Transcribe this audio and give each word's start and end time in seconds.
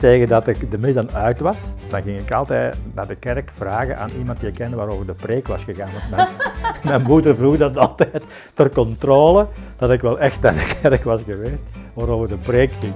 tegen 0.00 0.28
dat 0.28 0.46
ik 0.46 0.70
de 0.70 0.78
mis 0.78 0.94
dan 0.94 1.12
uit 1.12 1.40
was, 1.40 1.60
dan 1.88 2.02
ging 2.02 2.18
ik 2.18 2.32
altijd 2.32 2.76
naar 2.94 3.06
de 3.06 3.14
kerk 3.14 3.50
vragen 3.54 3.98
aan 3.98 4.10
iemand 4.18 4.40
die 4.40 4.48
ik 4.48 4.54
kende 4.54 4.76
waarover 4.76 5.06
de 5.06 5.14
preek 5.14 5.48
was 5.48 5.64
gegaan. 5.64 5.90
Want 5.92 6.10
mijn, 6.10 6.28
mijn 6.84 7.02
moeder 7.02 7.36
vroeg 7.36 7.56
dat 7.56 7.78
altijd 7.78 8.24
ter 8.54 8.70
controle, 8.70 9.46
dat 9.76 9.90
ik 9.90 10.00
wel 10.00 10.18
echt 10.18 10.40
naar 10.40 10.54
de 10.54 10.76
kerk 10.80 11.04
was 11.04 11.22
geweest, 11.22 11.62
waarover 11.94 12.28
de 12.28 12.36
preek 12.36 12.72
ging. 12.80 12.94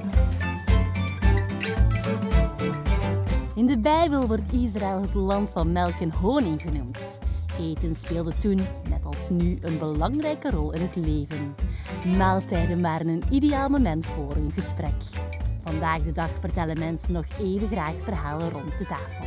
In 3.55 3.67
de 3.67 3.79
Bijbel 3.79 4.27
wordt 4.27 4.53
Israël 4.53 5.03
het 5.03 5.15
land 5.15 5.51
van 5.51 5.73
melk 5.73 6.01
en 6.01 6.13
honing 6.13 6.63
genoemd. 6.63 7.19
Eten 7.59 7.95
speelde 7.95 8.37
toen, 8.37 8.61
net 8.89 9.05
als 9.05 9.29
nu, 9.29 9.59
een 9.61 9.79
belangrijke 9.79 10.51
rol 10.51 10.73
in 10.73 10.81
het 10.81 10.97
leven. 10.97 11.55
Maaltijden 12.17 12.83
waren 12.83 13.09
een 13.09 13.23
ideaal 13.31 13.69
moment 13.69 14.07
voor 14.07 14.37
een 14.37 14.51
gesprek. 14.55 14.93
Vandaag 15.65 16.03
de 16.03 16.13
dag 16.13 16.31
vertellen 16.41 16.79
mensen 16.79 17.13
nog 17.13 17.25
even 17.39 17.69
graag 17.69 17.95
verhalen 18.03 18.51
rond 18.51 18.79
de 18.79 18.87
tafel. 18.87 19.25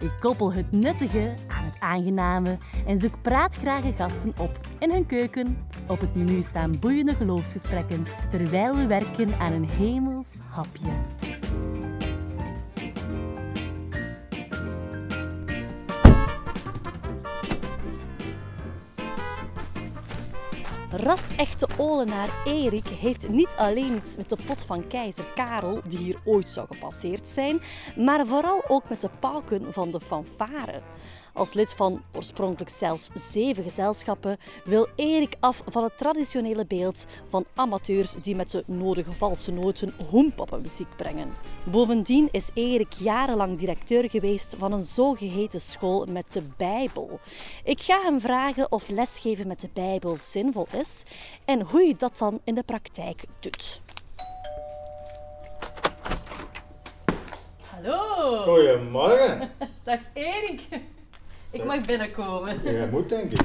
Ik 0.00 0.12
koppel 0.20 0.52
het 0.52 0.72
nuttige 0.72 1.34
aan 1.46 1.64
het 1.64 1.80
aangename 1.80 2.58
en 2.86 2.98
zoek 2.98 3.22
praatgrage 3.22 3.92
gasten 3.92 4.32
op 4.38 4.58
in 4.78 4.90
hun 4.90 5.06
keuken. 5.06 5.66
Op 5.86 6.00
het 6.00 6.14
menu 6.14 6.42
staan 6.42 6.78
boeiende 6.78 7.14
geloofsgesprekken 7.14 8.06
terwijl 8.30 8.76
we 8.76 8.86
werken 8.86 9.38
aan 9.38 9.52
een 9.52 9.68
hemels 9.68 10.34
hapje. 10.48 10.90
Ras-echte 20.90 21.68
Olenaar 21.76 22.28
Erik 22.44 22.86
heeft 22.86 23.28
niet 23.28 23.54
alleen 23.56 23.96
iets 23.96 24.16
met 24.16 24.28
de 24.28 24.36
pot 24.46 24.64
van 24.64 24.86
keizer 24.86 25.26
Karel, 25.34 25.80
die 25.88 25.98
hier 25.98 26.20
ooit 26.24 26.48
zou 26.48 26.66
gepasseerd 26.66 27.28
zijn, 27.28 27.60
maar 27.96 28.26
vooral 28.26 28.62
ook 28.68 28.88
met 28.88 29.00
de 29.00 29.10
pauken 29.20 29.72
van 29.72 29.90
de 29.90 30.00
fanfare. 30.00 30.80
Als 31.38 31.52
lid 31.52 31.74
van 31.74 32.02
oorspronkelijk 32.12 32.70
zelfs 32.70 33.10
zeven 33.14 33.62
gezelschappen 33.62 34.36
wil 34.64 34.88
Erik 34.96 35.34
af 35.40 35.62
van 35.66 35.82
het 35.82 35.98
traditionele 35.98 36.66
beeld 36.66 37.06
van 37.26 37.44
amateurs 37.54 38.12
die 38.12 38.36
met 38.36 38.50
de 38.50 38.64
nodige 38.66 39.12
valse 39.12 39.52
noten 39.52 39.94
hoempappenmuziek 40.10 40.96
brengen. 40.96 41.32
Bovendien 41.70 42.28
is 42.30 42.50
Erik 42.54 42.92
jarenlang 42.92 43.58
directeur 43.58 44.10
geweest 44.10 44.54
van 44.58 44.72
een 44.72 44.80
zogeheten 44.80 45.60
school 45.60 46.06
met 46.06 46.32
de 46.32 46.42
Bijbel. 46.56 47.20
Ik 47.64 47.80
ga 47.80 48.02
hem 48.02 48.20
vragen 48.20 48.72
of 48.72 48.88
lesgeven 48.88 49.46
met 49.46 49.60
de 49.60 49.70
Bijbel 49.72 50.16
zinvol 50.16 50.66
is 50.78 51.02
en 51.44 51.62
hoe 51.62 51.82
je 51.82 51.96
dat 51.96 52.18
dan 52.18 52.40
in 52.44 52.54
de 52.54 52.62
praktijk 52.62 53.24
doet. 53.40 53.80
Hallo! 57.70 58.36
Goedemorgen. 58.36 59.50
Dag 59.84 60.00
Erik! 60.14 60.68
Ik 61.50 61.64
mag 61.64 61.86
binnenkomen. 61.86 62.62
Jij 62.62 62.88
moet 62.88 63.08
denk 63.08 63.32
ik. 63.32 63.40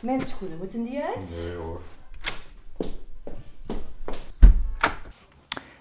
Mijn 0.00 0.20
schoenen 0.20 0.58
moeten 0.58 0.82
die 0.82 1.00
uit? 1.02 1.44
Nee 1.46 1.56
hoor. 1.56 1.80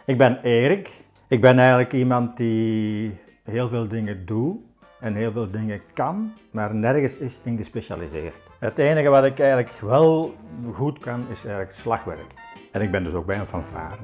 Ik 0.05 0.17
ben 0.17 0.41
Erik. 0.43 0.89
Ik 1.27 1.41
ben 1.41 1.59
eigenlijk 1.59 1.93
iemand 1.93 2.37
die 2.37 3.17
heel 3.43 3.69
veel 3.69 3.87
dingen 3.87 4.25
doet 4.25 4.57
en 4.99 5.15
heel 5.15 5.31
veel 5.31 5.51
dingen 5.51 5.81
kan, 5.93 6.33
maar 6.51 6.75
nergens 6.75 7.15
is 7.15 7.39
in 7.43 7.57
gespecialiseerd. 7.57 8.35
Het 8.59 8.77
enige 8.77 9.09
wat 9.09 9.25
ik 9.25 9.39
eigenlijk 9.39 9.79
wel 9.79 10.35
goed 10.73 10.99
kan, 10.99 11.25
is 11.29 11.43
eigenlijk 11.43 11.73
slagwerk. 11.73 12.33
En 12.71 12.81
ik 12.81 12.91
ben 12.91 13.03
dus 13.03 13.13
ook 13.13 13.25
bij 13.25 13.39
een 13.39 13.47
fanfare. 13.47 13.97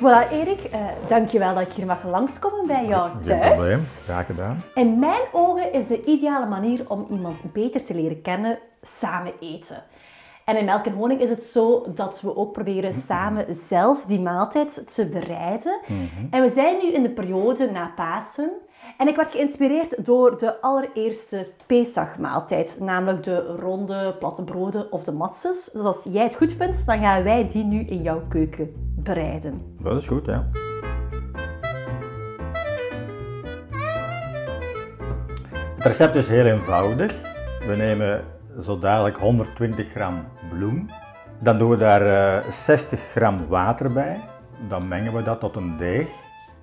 Voilà 0.00 0.30
Erik, 0.30 0.62
eh, 0.62 0.80
dankjewel 1.08 1.54
dat 1.54 1.66
ik 1.68 1.72
hier 1.72 1.86
mag 1.86 2.04
langskomen 2.04 2.66
bij 2.66 2.86
jou 2.86 3.10
Geen 3.10 3.20
thuis. 3.20 3.52
probleem, 3.52 3.78
graag 3.78 4.26
gedaan. 4.26 4.62
In 4.74 4.98
mijn 4.98 5.20
ogen 5.32 5.72
is 5.72 5.86
de 5.86 6.04
ideale 6.04 6.46
manier 6.46 6.84
om 6.88 7.06
iemand 7.10 7.52
beter 7.52 7.84
te 7.84 7.94
leren 7.94 8.22
kennen 8.22 8.58
samen 8.82 9.32
eten. 9.40 9.82
En 10.44 10.56
in 10.56 10.64
Melk 10.64 10.86
en 10.86 10.92
Honing 10.92 11.20
is 11.20 11.30
het 11.30 11.44
zo 11.44 11.86
dat 11.94 12.20
we 12.20 12.36
ook 12.36 12.52
proberen 12.52 12.94
samen 12.94 13.54
zelf 13.54 14.04
die 14.04 14.20
maaltijd 14.20 14.94
te 14.94 15.06
bereiden. 15.06 15.80
En 16.30 16.42
we 16.42 16.50
zijn 16.50 16.78
nu 16.82 16.92
in 16.92 17.02
de 17.02 17.10
periode 17.10 17.70
na 17.70 17.92
Pasen. 17.96 18.50
En 18.98 19.08
ik 19.08 19.16
werd 19.16 19.30
geïnspireerd 19.30 20.04
door 20.04 20.38
de 20.38 20.60
allereerste 20.60 21.48
Pesach-maaltijd, 21.66 22.76
namelijk 22.80 23.22
de 23.22 23.56
ronde 23.58 24.16
platte 24.18 24.42
broden 24.42 24.92
of 24.92 25.04
de 25.04 25.12
matzes. 25.12 25.70
Dus 25.72 25.84
als 25.84 26.06
jij 26.10 26.22
het 26.22 26.34
goed 26.34 26.52
vindt, 26.52 26.86
dan 26.86 26.98
gaan 26.98 27.22
wij 27.22 27.48
die 27.48 27.64
nu 27.64 27.80
in 27.80 28.02
jouw 28.02 28.22
keuken 28.28 28.89
bereiden. 29.02 29.62
Dat 29.80 29.96
is 29.96 30.06
goed, 30.06 30.26
ja. 30.26 30.48
Het 35.76 35.84
recept 35.86 36.16
is 36.16 36.28
heel 36.28 36.44
eenvoudig. 36.44 37.14
We 37.66 37.74
nemen 37.76 38.24
zo 38.60 38.78
dadelijk 38.78 39.16
120 39.18 39.90
gram 39.90 40.24
bloem. 40.50 40.90
Dan 41.38 41.58
doen 41.58 41.70
we 41.70 41.76
daar 41.76 42.02
eh, 42.42 42.50
60 42.50 43.00
gram 43.00 43.46
water 43.48 43.92
bij. 43.92 44.20
Dan 44.68 44.88
mengen 44.88 45.12
we 45.14 45.22
dat 45.22 45.40
tot 45.40 45.56
een 45.56 45.76
deeg. 45.76 46.08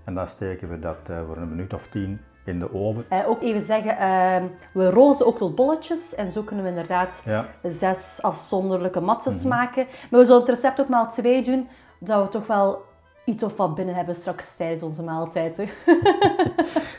En 0.06 0.14
dan 0.14 0.28
steken 0.28 0.70
we 0.70 0.80
dat 0.80 0.98
eh, 1.10 1.18
voor 1.28 1.38
een 1.38 1.50
minuut 1.50 1.74
of 1.74 1.88
tien 1.88 2.20
in 2.46 2.60
de 2.60 2.74
oven. 2.74 3.06
Eh, 3.10 3.30
ook 3.30 3.42
even 3.42 3.62
zeggen, 3.62 3.98
eh, 3.98 4.44
we 4.74 4.90
rollen 4.90 5.16
ze 5.16 5.26
ook 5.26 5.38
tot 5.38 5.56
bolletjes 5.56 6.16
en 6.16 6.32
zo 6.32 6.42
kunnen 6.42 6.64
we 6.66 6.72
inderdaad 6.72 7.22
Ja. 7.26 7.46
zes 7.64 8.20
afzonderlijke 8.22 9.00
matzes 9.02 9.44
maken. 9.44 9.86
Maar 10.10 10.20
we 10.20 10.26
zullen 10.26 10.42
het 10.42 10.50
recept 10.50 10.82
ook 10.82 10.90
maar 10.90 11.10
twee 11.12 11.44
doen, 11.44 11.68
dat 12.00 12.24
we 12.24 12.30
toch 12.30 12.48
wel 12.48 12.86
iets 13.26 13.44
of 13.44 13.58
wat 13.58 13.76
binnen 13.76 13.96
hebben 13.96 14.16
straks 14.16 14.56
tijdens 14.56 14.84
onze 14.84 15.04
maaltijden. 15.04 15.70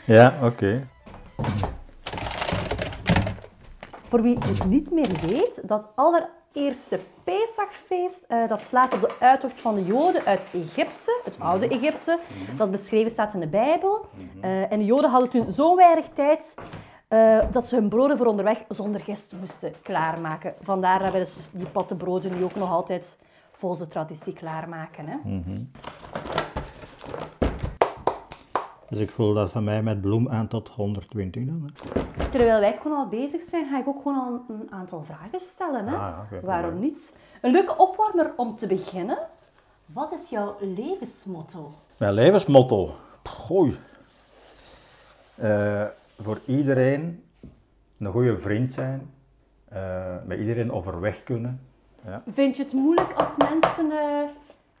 Ja, 0.05 0.39
oké. 0.43 0.85
Voor 4.01 4.21
wie 4.21 4.37
het 4.37 4.65
niet 4.65 4.91
meer 4.91 5.11
weet, 5.27 5.67
dat 5.67 5.91
allereerste 5.95 6.99
Pesachfeest, 7.23 8.23
eh, 8.27 8.47
dat 8.47 8.61
slaat 8.61 8.93
op 8.93 9.01
de 9.01 9.11
uittocht 9.19 9.59
van 9.59 9.75
de 9.75 9.85
Joden 9.85 10.25
uit 10.25 10.43
Egypte, 10.53 11.21
het 11.23 11.39
oude 11.39 11.67
Egypte, 11.67 12.19
dat 12.57 12.71
beschreven 12.71 13.11
staat 13.11 13.33
in 13.33 13.39
de 13.39 13.47
Bijbel. 13.47 14.05
Eh, 14.41 14.71
en 14.71 14.79
de 14.79 14.85
Joden 14.85 15.09
hadden 15.09 15.29
toen 15.29 15.51
zo 15.51 15.75
weinig 15.75 16.05
tijd 16.13 16.55
eh, 17.07 17.39
dat 17.51 17.65
ze 17.65 17.75
hun 17.75 17.89
broden 17.89 18.17
voor 18.17 18.25
onderweg 18.25 18.63
zonder 18.67 19.01
gist 19.01 19.33
moesten 19.39 19.73
klaarmaken. 19.81 20.53
Vandaar 20.61 20.99
dat 20.99 21.11
we 21.11 21.17
dus 21.17 21.49
die 21.51 21.69
platte 21.69 21.95
broden 21.95 22.37
nu 22.37 22.43
ook 22.43 22.55
nog 22.55 22.71
altijd 22.71 23.17
volgens 23.59 23.81
de 23.81 23.87
traditie 23.87 24.33
klaarmaken. 24.33 25.05
Hè? 25.07 25.17
Dus 28.89 28.99
ik 28.99 29.09
voel 29.11 29.33
dat 29.33 29.51
van 29.51 29.63
mij 29.63 29.83
met 29.83 30.01
bloem 30.01 30.29
aan 30.29 30.47
tot 30.47 30.69
120 30.69 31.45
dan. 31.45 31.69
Hè. 31.73 32.29
Terwijl 32.29 32.59
wij 32.59 32.77
gewoon 32.81 32.97
al 32.97 33.07
bezig 33.07 33.41
zijn, 33.41 33.69
ga 33.69 33.79
ik 33.79 33.87
ook 33.87 34.01
gewoon 34.01 34.17
al 34.17 34.55
een 34.55 34.71
aantal 34.71 35.03
vragen 35.03 35.39
stellen. 35.39 35.87
Hè? 35.87 35.95
Ah, 35.95 36.17
ja, 36.31 36.39
Waarom 36.41 36.79
niet? 36.79 37.15
Een 37.41 37.51
leuke 37.51 37.77
opwarmer 37.77 38.33
om 38.35 38.55
te 38.55 38.67
beginnen. 38.67 39.17
Wat 39.85 40.11
is 40.13 40.29
jouw 40.29 40.55
levensmotto? 40.59 41.71
Mijn 41.97 42.13
levensmotto. 42.13 42.91
Gooi. 43.23 43.77
Eh, 45.35 45.85
voor 46.21 46.39
iedereen 46.45 47.23
een 47.99 48.11
goede 48.11 48.37
vriend 48.37 48.73
zijn. 48.73 49.11
eh, 49.69 50.15
met 50.25 50.39
iedereen 50.39 50.71
overweg 50.71 51.23
kunnen. 51.23 51.68
Ja. 52.05 52.23
Vind 52.33 52.57
je 52.57 52.63
het 52.63 52.73
moeilijk 52.73 53.13
als 53.13 53.29
mensen 53.49 53.91
eh, 53.91 54.29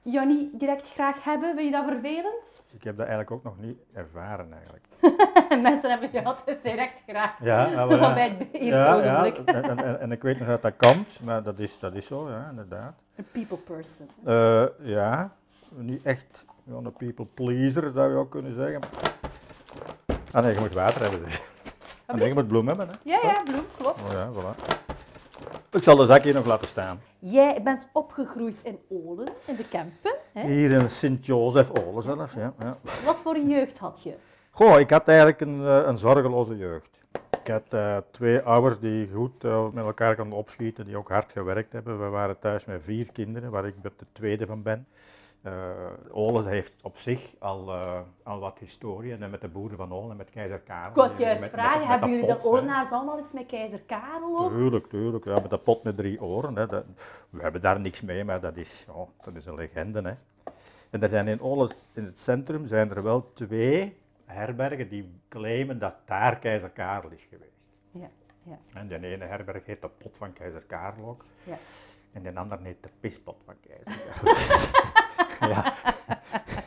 jou 0.01 0.27
niet 0.27 0.59
direct 0.59 0.87
graag 0.89 1.23
hebben? 1.23 1.55
Vind 1.55 1.65
je 1.65 1.71
dat 1.71 1.85
vervelend? 1.85 2.61
Ik 2.73 2.83
heb 2.83 2.97
dat 2.97 3.07
eigenlijk 3.07 3.31
ook 3.31 3.43
nog 3.43 3.59
niet 3.59 3.77
ervaren 3.93 4.53
eigenlijk. 4.53 4.85
mensen 5.69 5.89
hebben 5.89 6.09
je 6.11 6.23
altijd 6.23 6.63
direct 6.63 7.01
graag. 7.07 7.35
Ja, 7.41 7.69
voilà. 7.71 8.13
bij 8.13 8.29
het 8.37 8.47
eerste 8.53 8.77
ja, 8.77 9.25
en, 9.25 9.45
en, 9.45 9.83
en- 9.83 9.99
en 9.99 10.11
ik 10.11 10.21
weet 10.21 10.39
nog 10.39 10.47
dat 10.47 10.61
dat 10.61 10.73
komt, 10.77 11.19
maar 11.23 11.43
dat 11.43 11.59
is, 11.59 11.79
dat 11.79 11.93
is 11.93 12.05
zo, 12.05 12.29
ja, 12.29 12.47
inderdaad. 12.49 12.93
Een 13.15 13.25
people 13.31 13.57
person. 13.57 14.09
Eh, 14.23 14.65
ja, 14.87 15.31
niet 15.75 16.03
echt 16.03 16.45
een 16.67 16.93
people 16.97 17.25
pleaser 17.25 17.91
zou 17.93 18.09
je 18.11 18.17
ook 18.17 18.31
kunnen 18.31 18.53
zeggen. 18.53 18.79
Ah 20.31 20.43
nee, 20.43 20.53
je 20.53 20.59
moet 20.59 20.73
water 20.73 21.01
hebben. 21.01 21.19
zeg. 21.31 21.41
Ah 22.05 22.15
nee, 22.15 22.27
je 22.27 22.33
moet 22.33 22.47
bloem 22.47 22.67
hebben. 22.67 22.87
Hè. 22.87 22.93
Ja, 23.03 23.19
ja, 23.23 23.41
bloem, 23.43 23.65
klopt. 23.77 24.01
Oh, 24.01 24.11
ja, 24.11 24.29
voilà. 24.31 24.78
Ik 25.71 25.83
zal 25.83 25.95
de 25.95 26.05
zak 26.05 26.23
hier 26.23 26.33
nog 26.33 26.45
laten 26.45 26.67
staan. 26.67 27.01
Jij 27.19 27.61
bent 27.63 27.89
opgegroeid 27.93 28.61
in 28.63 28.79
Olen, 28.89 29.27
in 29.45 29.55
de 29.55 29.67
Kempen. 29.69 30.15
Hè? 30.33 30.47
Hier 30.47 30.71
in 30.71 30.89
Sint-Jozef-Olen 30.89 32.03
zelf, 32.03 32.35
ja, 32.35 32.53
ja. 32.59 32.77
Wat 33.05 33.17
voor 33.23 33.35
een 33.35 33.49
jeugd 33.49 33.77
had 33.77 34.03
je? 34.03 34.13
Goh, 34.51 34.79
ik 34.79 34.89
had 34.89 35.07
eigenlijk 35.07 35.41
een, 35.41 35.65
eh, 35.65 35.81
een 35.85 35.97
zorgeloze 35.97 36.57
jeugd. 36.57 36.99
Ik 37.41 37.47
had 37.47 37.63
eh, 37.69 37.97
twee 38.11 38.41
ouders 38.41 38.79
die 38.79 39.09
goed 39.13 39.43
eh, 39.43 39.69
met 39.71 39.85
elkaar 39.85 40.15
konden 40.15 40.37
opschieten, 40.37 40.85
die 40.85 40.97
ook 40.97 41.09
hard 41.09 41.31
gewerkt 41.31 41.73
hebben. 41.73 41.99
We 41.99 42.09
waren 42.09 42.39
thuis 42.39 42.65
met 42.65 42.83
vier 42.83 43.11
kinderen, 43.11 43.51
waar 43.51 43.65
ik 43.65 43.83
de 43.83 43.91
tweede 44.11 44.45
van 44.45 44.61
ben. 44.61 44.87
Eh 45.41 45.87
Olen 46.11 46.47
heeft 46.47 46.73
op 46.81 46.97
zich 46.97 47.33
al, 47.39 47.69
eh, 47.73 47.99
al 48.23 48.39
wat 48.39 48.57
historie, 48.59 49.15
en 49.15 49.29
met 49.29 49.41
de 49.41 49.47
boeren 49.47 49.77
van 49.77 49.93
Olen 49.93 50.11
en 50.11 50.17
met 50.17 50.29
keizer 50.29 50.59
Karel. 50.59 50.89
Ik 50.89 50.95
wou 50.95 51.17
juist 51.17 51.49
vragen, 51.49 51.87
hebben 51.87 52.09
jullie 52.09 52.27
dat. 52.27 52.45
Olenaars 52.45 52.91
allemaal 52.91 53.19
iets 53.19 53.31
met 53.31 53.45
keizer 53.45 53.79
Karel 53.79 54.39
ook? 54.39 54.51
Tuurlijk, 54.51 54.89
tuurlijk. 54.89 55.25
Ja, 55.25 55.39
met 55.39 55.49
dat 55.49 55.63
pot 55.63 55.83
met 55.83 55.97
drie 55.97 56.21
oren. 56.21 56.55
Hè. 56.55 56.67
Dat, 56.67 56.83
we 57.29 57.41
hebben 57.41 57.61
daar 57.61 57.79
niks 57.79 58.01
mee, 58.01 58.23
maar 58.23 58.39
dat 58.39 58.57
is, 58.57 58.85
dat 59.21 59.35
is 59.35 59.45
een 59.45 59.55
legende. 59.55 60.01
Hè. 60.01 60.13
En 60.89 61.01
er 61.03 61.09
zijn 61.09 61.27
in 61.27 61.41
Ole, 61.41 61.69
in 61.93 62.05
het 62.05 62.19
centrum, 62.21 62.67
zijn 62.67 62.89
er 62.89 63.03
wel 63.03 63.33
twee 63.33 63.97
herbergen 64.25 64.89
die 64.89 65.11
claimen 65.29 65.79
dat 65.79 65.93
daar 66.05 66.39
keizer 66.39 66.69
Karel 66.69 67.09
is 67.09 67.25
geweest. 67.29 67.51
Ja, 67.91 68.09
ja, 68.43 68.57
En 68.73 68.87
de 68.87 69.07
ene 69.07 69.25
herberg 69.25 69.65
heet 69.65 69.81
de 69.81 69.89
pot 69.97 70.17
van 70.17 70.33
keizer 70.33 70.61
Karel 70.61 71.05
ook. 71.07 71.25
ja. 71.43 71.57
En 72.11 72.23
de 72.23 72.35
ander 72.35 72.59
heet 72.63 72.83
de 72.83 72.89
pispot 72.99 73.37
van 73.45 73.55
keizer 73.67 74.11
Karel. 74.13 74.35
ja. 75.39 75.73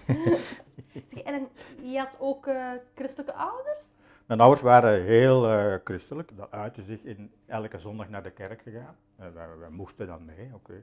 Zeg, 1.11 1.23
en 1.23 1.49
je 1.83 1.99
had 1.99 2.17
ook 2.19 2.47
eh, 2.47 2.71
christelijke 2.95 3.35
ouders? 3.35 3.89
Mijn 4.27 4.41
ouders 4.41 4.63
waren 4.63 5.03
heel 5.03 5.49
eh, 5.49 5.79
christelijk. 5.85 6.37
Dat 6.37 6.51
uitte 6.51 6.83
zich 6.83 7.03
in 7.03 7.33
elke 7.47 7.79
zondag 7.79 8.09
naar 8.09 8.23
de 8.23 8.31
kerk 8.31 8.63
gegaan. 8.63 8.97
En 9.17 9.35
wij, 9.35 9.47
wij 9.59 9.71
moesten 9.71 10.07
dan 10.07 10.25
mee, 10.25 10.51
oké. 10.55 10.83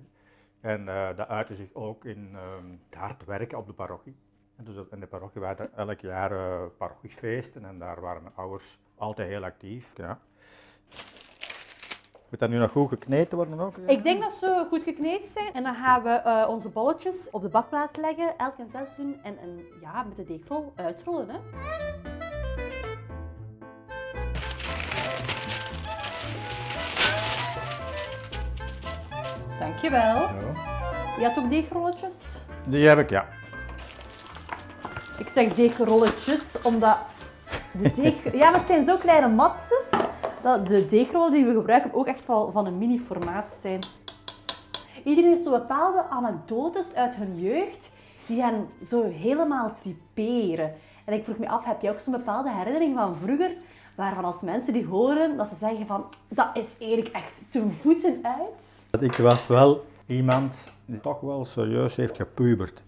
En 0.62 0.88
eh, 0.88 1.18
dat 1.18 1.28
uitte 1.28 1.56
zich 1.56 1.74
ook 1.74 2.06
in 2.06 2.30
ehm, 2.34 2.72
het 2.90 3.00
hard 3.00 3.26
werken 3.26 3.58
op 3.58 3.68
de 3.68 3.74
parochie. 3.74 4.16
En 4.56 4.64
dus 4.64 4.76
in 4.92 5.00
de 5.00 5.08
parochie 5.08 5.42
waren 5.42 5.72
er 5.72 5.88
elk 5.88 6.00
jaar 6.00 6.32
eh 6.32 6.68
parochiefeesten 6.78 7.66
en 7.66 7.80
daar 7.80 8.02
waren 8.02 8.22
mijn 8.24 8.36
ouders 8.36 8.80
altijd 8.96 9.28
heel 9.28 9.44
actief. 9.44 9.92
Ja. 9.96 10.20
Moet 12.30 12.40
dat 12.40 12.50
nu 12.50 12.58
nog 12.58 12.72
goed 12.72 12.90
gekneten 12.90 13.38
worden 13.38 13.60
ook? 13.60 13.78
Ik 13.78 14.04
denk 14.04 14.22
dat 14.22 14.32
ze 14.32 14.66
goed 14.70 14.84
gekneed 14.84 15.26
zijn. 15.26 15.54
En 15.54 15.64
dan 15.64 15.76
gaan 15.76 16.04
we 16.04 16.10
eh, 16.10 16.50
onze 16.50 16.70
bolletjes 16.70 17.28
op 17.32 17.42
de 17.42 17.48
bakplaat 17.48 17.98
leggen, 17.98 18.38
elk 18.38 18.58
in 18.58 18.70
zes 18.72 18.88
doen 18.98 19.20
en, 19.24 19.38
en 19.38 19.60
ja, 19.82 20.04
met 20.04 20.16
de 20.16 20.24
deegrol 20.24 20.74
uitrollen. 20.76 21.30
Hè. 21.30 21.38
Dankjewel. 29.60 30.18
Zo. 30.18 30.34
Je 31.20 31.26
had 31.26 31.38
ook 31.38 31.50
deegrolletjes? 31.50 32.42
Die 32.68 32.88
heb 32.88 33.00
ik, 33.00 33.10
ja. 33.10 33.26
Ik 35.18 35.30
zeg 35.30 35.54
deegrolletjes 35.54 36.62
omdat 36.62 36.98
de 37.72 37.92
deeg... 37.92 38.34
Ja, 38.40 38.50
maar 38.50 38.60
het 38.60 38.68
zijn 38.68 38.86
zo 38.86 38.98
kleine 38.98 39.28
matjes 39.28 39.90
dat 40.42 40.68
de 40.68 40.86
deegrollen 40.86 41.32
die 41.32 41.46
we 41.46 41.54
gebruiken 41.54 41.94
ook 41.94 42.08
echt 42.08 42.22
van, 42.22 42.52
van 42.52 42.66
een 42.66 42.78
mini-formaat 42.78 43.50
zijn. 43.50 43.80
Iedereen 45.04 45.32
heeft 45.32 45.44
zo 45.44 45.52
bepaalde 45.52 46.04
anekdotes 46.10 46.94
uit 46.94 47.16
hun 47.16 47.40
jeugd 47.40 47.92
die 48.26 48.42
hen 48.42 48.68
zo 48.86 49.04
helemaal 49.04 49.74
typeren. 49.82 50.74
En 51.06 51.14
ik 51.14 51.24
vroeg 51.24 51.38
me 51.38 51.50
af, 51.50 51.66
heb 51.66 51.82
je 51.82 51.90
ook 51.90 52.00
zo'n 52.00 52.14
bepaalde 52.14 52.52
herinnering 52.52 52.96
van 52.96 53.16
vroeger, 53.16 53.52
waarvan 53.96 54.26
als 54.26 54.42
mensen 54.42 54.74
die 54.74 54.86
horen, 54.86 55.38
dat 55.38 55.48
ze 55.48 55.56
zeggen 55.60 55.88
van, 55.88 56.06
dat 56.28 56.48
is 56.54 56.66
Erik 56.78 57.08
echt 57.08 57.42
ten 57.50 57.78
voeten 57.82 58.20
uit? 58.22 58.86
Ik 59.00 59.16
was 59.16 59.48
wel 59.48 59.86
iemand 60.06 60.72
die 60.86 61.00
toch 61.00 61.20
wel 61.20 61.46
serieus 61.46 61.96
heeft 61.96 62.16
gepubert. 62.16 62.82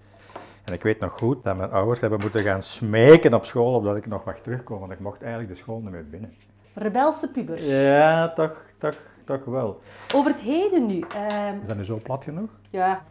En 0.64 0.74
ik 0.74 0.84
weet 0.84 1.00
nog 1.00 1.18
goed 1.18 1.44
dat 1.44 1.58
mijn 1.58 1.72
ouders 1.72 2.02
hebben 2.02 2.20
moeten 2.20 2.44
gaan 2.44 2.64
smeken 2.64 3.34
op 3.34 3.46
school 3.46 3.74
of 3.74 3.84
dat 3.84 3.98
ik 3.98 4.08
nog 4.08 4.24
mag 4.24 4.40
terugkomen, 4.40 4.88
want 4.88 5.00
ik 5.00 5.06
mocht 5.06 5.22
eigenlijk 5.22 5.54
de 5.54 5.60
school 5.60 5.80
niet 5.80 5.92
meer 5.92 6.10
binnen. 6.10 6.34
Rebelse 6.76 7.28
puber. 7.28 7.64
Ja, 7.64 8.30
toch, 8.34 8.62
toch, 8.78 8.96
toch 9.26 9.46
wel. 9.46 9.80
Over 10.16 10.32
het 10.32 10.40
heden 10.40 10.86
nu. 10.86 11.00
ehm, 11.14 11.56
Is 11.62 11.68
dat 11.68 11.78
nu 11.78 11.84
zo 11.84 12.00
plat 12.04 12.24
genoeg? 12.24 12.50
Ja. 12.70 13.04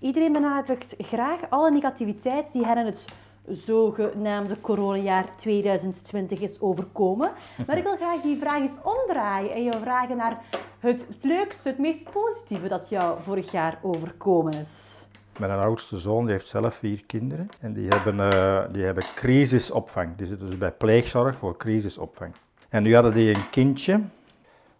Iedereen 0.00 0.32
benadrukt 0.32 0.94
graag 0.98 1.40
alle 1.48 1.70
negativiteit 1.70 2.52
die 2.52 2.64
hen 2.66 2.78
in 2.78 2.86
het 2.86 3.04
zogenaamde 3.48 4.60
coronajaar 4.60 5.36
2020 5.36 6.40
is 6.40 6.60
overkomen. 6.60 7.30
Maar 7.66 7.76
ik 7.76 7.82
wil 7.82 7.96
graag 8.02 8.20
die 8.20 8.38
vraag 8.38 8.60
eens 8.60 8.78
omdraaien 8.82 9.50
en 9.52 9.62
jou 9.64 9.82
vragen 9.82 10.16
naar 10.16 10.38
het 10.78 11.08
leukste, 11.22 11.68
het 11.68 11.78
meest 11.78 12.10
positieve 12.10 12.68
dat 12.68 12.88
jou 12.88 13.18
vorig 13.18 13.50
jaar 13.50 13.78
overkomen 13.82 14.52
is. 14.52 15.06
Mijn 15.38 15.50
oudste 15.50 15.98
zoon 15.98 16.22
die 16.24 16.32
heeft 16.32 16.46
zelf 16.46 16.74
vier 16.74 17.04
kinderen 17.06 17.48
en 17.60 17.72
die 17.72 17.88
hebben, 17.88 18.32
eh, 18.32 18.64
die 18.72 18.84
hebben 18.84 19.04
crisisopvang. 19.14 20.16
Die 20.16 20.26
zitten 20.26 20.46
dus 20.46 20.58
bij 20.58 20.72
pleegzorg 20.72 21.36
voor 21.36 21.56
crisisopvang. 21.56 22.34
En 22.68 22.82
nu 22.82 22.94
hadden 22.94 23.14
die 23.14 23.34
een 23.34 23.50
kindje, 23.50 24.00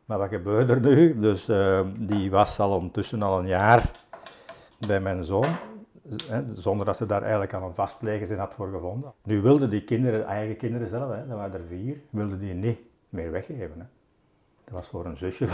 maar 0.04 0.18
wat 0.18 0.28
gebeurde 0.28 0.72
er 0.72 0.80
nu? 0.80 1.18
Dus 1.18 1.48
eh, 1.48 1.80
die 1.98 2.30
was 2.30 2.58
al 2.60 2.70
ondertussen 2.72 3.22
al 3.22 3.38
een 3.38 3.46
jaar 3.46 3.90
bij 4.86 5.00
mijn 5.00 5.24
zoon, 5.24 5.56
hè, 6.28 6.42
zonder 6.54 6.86
dat 6.86 6.96
ze 6.96 7.06
daar 7.06 7.22
eigenlijk 7.22 7.52
al 7.52 7.62
een 7.62 7.74
vastpleger 7.74 8.38
had 8.38 8.54
voor 8.54 8.70
gevonden. 8.72 9.12
Nu 9.22 9.40
wilden 9.40 9.70
die 9.70 9.82
kinderen, 9.84 10.26
eigen 10.26 10.56
kinderen 10.56 10.88
zelf, 10.88 11.10
hè, 11.10 11.26
dat 11.26 11.36
waren 11.36 11.52
er 11.60 11.66
vier, 11.68 11.96
wilden 12.10 12.38
die 12.38 12.54
niet 12.54 12.78
meer 13.08 13.30
weggeven. 13.30 13.72
Hè. 13.78 13.84
Dat 14.64 14.74
was 14.74 14.88
voor 14.88 15.06
een 15.06 15.16
zusje, 15.16 15.46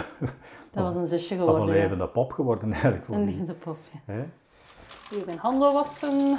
Dat 0.72 0.84
was 0.84 0.94
een 0.94 1.06
zusje 1.06 1.34
of 1.34 1.40
geworden. 1.40 1.68
een 1.68 1.74
ja. 1.74 1.82
levende 1.82 2.08
pop 2.08 2.32
geworden 2.32 2.72
eigenlijk 2.72 3.04
voor 3.04 3.14
Een 3.14 3.24
levende 3.24 3.54
pop. 3.54 3.76
ja. 4.06 4.24
Hier 5.10 5.24
mijn 5.26 5.38
handen 5.38 5.72
wassen. 5.72 6.38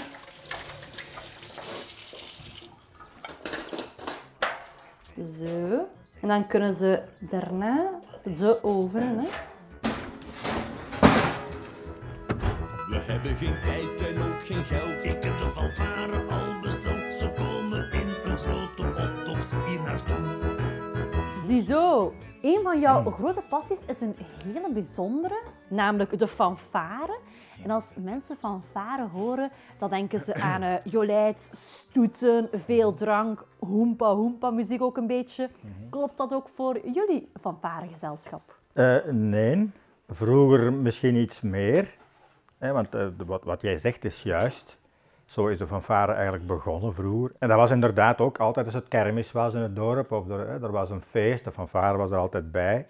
Zo. 5.37 5.87
En 6.21 6.27
dan 6.27 6.47
kunnen 6.47 6.73
ze 6.73 7.01
daarna 7.19 7.89
zo 8.35 8.57
overen. 8.61 9.19
Hè. 9.19 9.27
We 12.89 13.01
hebben 13.11 13.37
geen 13.37 13.55
tijd 13.63 14.07
en 14.07 14.21
ook 14.21 14.45
geen 14.45 14.63
geld. 14.63 15.03
Ik 15.03 15.23
heb 15.23 15.37
de 15.37 15.49
fanfare 15.49 16.25
al 16.29 16.59
besteld. 16.61 17.13
Ze 17.19 17.33
komen 17.37 17.91
in 17.91 18.07
een 18.23 18.37
grote 18.37 18.83
optocht 18.83 19.53
hier 19.67 19.81
naartoe. 19.81 20.15
Ziezo. 21.45 22.13
Een 22.41 22.59
van 22.63 22.79
jouw 22.79 23.11
grote 23.11 23.41
passies 23.49 23.85
is 23.85 24.01
een 24.01 24.15
hele 24.43 24.73
bijzondere, 24.73 25.41
namelijk 25.69 26.19
de 26.19 26.27
fanfare. 26.27 27.19
En 27.65 27.71
als 27.71 27.93
mensen 27.95 28.35
fanfare 28.39 29.07
horen, 29.13 29.49
dan 29.77 29.89
denken 29.89 30.19
ze 30.19 30.35
aan 30.35 30.61
eh 30.61 30.75
jolijt, 30.95 31.49
stoeten, 31.51 32.49
veel 32.53 32.93
drank, 32.93 33.45
hoempa 33.59 34.13
hoempa 34.13 34.49
muziek 34.49 34.81
ook 34.81 34.97
een 34.97 35.07
beetje. 35.07 35.49
Klopt 35.89 36.17
dat 36.17 36.33
ook 36.33 36.49
voor 36.55 36.79
jullie 36.89 37.31
fanfaregezelschap? 37.41 38.59
Eh, 38.73 38.95
nee, 39.11 39.71
vroeger 40.09 40.73
misschien 40.73 41.15
iets 41.15 41.41
meer. 41.41 41.95
Hè, 42.57 42.71
want 42.71 42.95
eh, 42.95 43.07
wat, 43.25 43.43
wat 43.43 43.61
jij 43.61 43.77
zegt 43.77 44.05
is 44.05 44.21
juist. 44.21 44.77
Zo 45.25 45.47
is 45.47 45.57
de 45.57 45.67
fanfare 45.67 46.11
eigenlijk 46.11 46.47
begonnen 46.47 46.93
vroeger. 46.93 47.35
En 47.39 47.47
dat 47.47 47.57
was 47.57 47.71
inderdaad 47.71 48.19
ook 48.19 48.37
altijd 48.37 48.65
als 48.65 48.75
het 48.75 48.87
kermis 48.87 49.31
was 49.31 49.53
in 49.53 49.61
het 49.61 49.75
dorp. 49.75 50.11
Of 50.11 50.29
er, 50.29 50.47
hè, 50.47 50.63
er 50.63 50.71
was 50.71 50.89
een 50.89 51.01
feest, 51.01 51.43
de 51.43 51.51
fanfare 51.51 51.97
was 51.97 52.11
er 52.11 52.17
altijd 52.17 52.51
bij. 52.51 52.87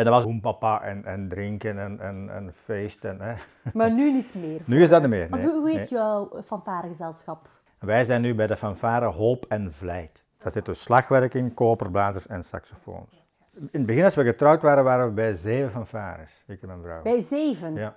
En 0.00 0.06
dat 0.06 0.14
was 0.14 0.24
hoempapa 0.24 0.82
en, 0.82 1.04
en 1.04 1.28
drinken 1.28 1.78
en, 1.78 2.00
en, 2.00 2.30
en 2.34 2.52
feest. 2.54 3.04
En, 3.04 3.20
hè. 3.20 3.34
Maar 3.72 3.92
nu 3.92 4.12
niet 4.12 4.34
meer. 4.34 4.60
Nu 4.74 4.82
is 4.82 4.88
dat 4.88 5.00
niet 5.00 5.10
meer. 5.10 5.28
Want 5.28 5.42
nee, 5.42 5.50
hoe, 5.50 5.60
hoe 5.60 5.68
heet 5.68 5.78
nee. 5.78 5.88
jouw 5.88 6.30
fanfaregezelschap? 6.44 7.48
Wij 7.78 8.04
zijn 8.04 8.20
nu 8.20 8.34
bij 8.34 8.46
de 8.46 8.56
fanfare 8.56 9.06
Hoop 9.06 9.44
en 9.48 9.72
Vlijt. 9.72 10.24
Daar 10.38 10.52
zit 10.52 10.64
dus 10.64 10.80
slagwerking, 10.80 11.54
koperbladers 11.54 12.26
en 12.26 12.44
saxofoons. 12.44 13.26
In 13.54 13.68
het 13.72 13.86
begin 13.86 14.04
als 14.04 14.14
we 14.14 14.24
getrouwd 14.24 14.62
waren, 14.62 14.84
waren 14.84 15.06
we 15.06 15.12
bij 15.12 15.32
zeven 15.32 15.70
fanfares. 15.70 16.44
Ik 16.46 16.62
en 16.62 16.68
mijn 16.68 16.82
vrouw. 16.82 17.02
Bij 17.02 17.20
zeven. 17.20 17.74
Ja. 17.74 17.96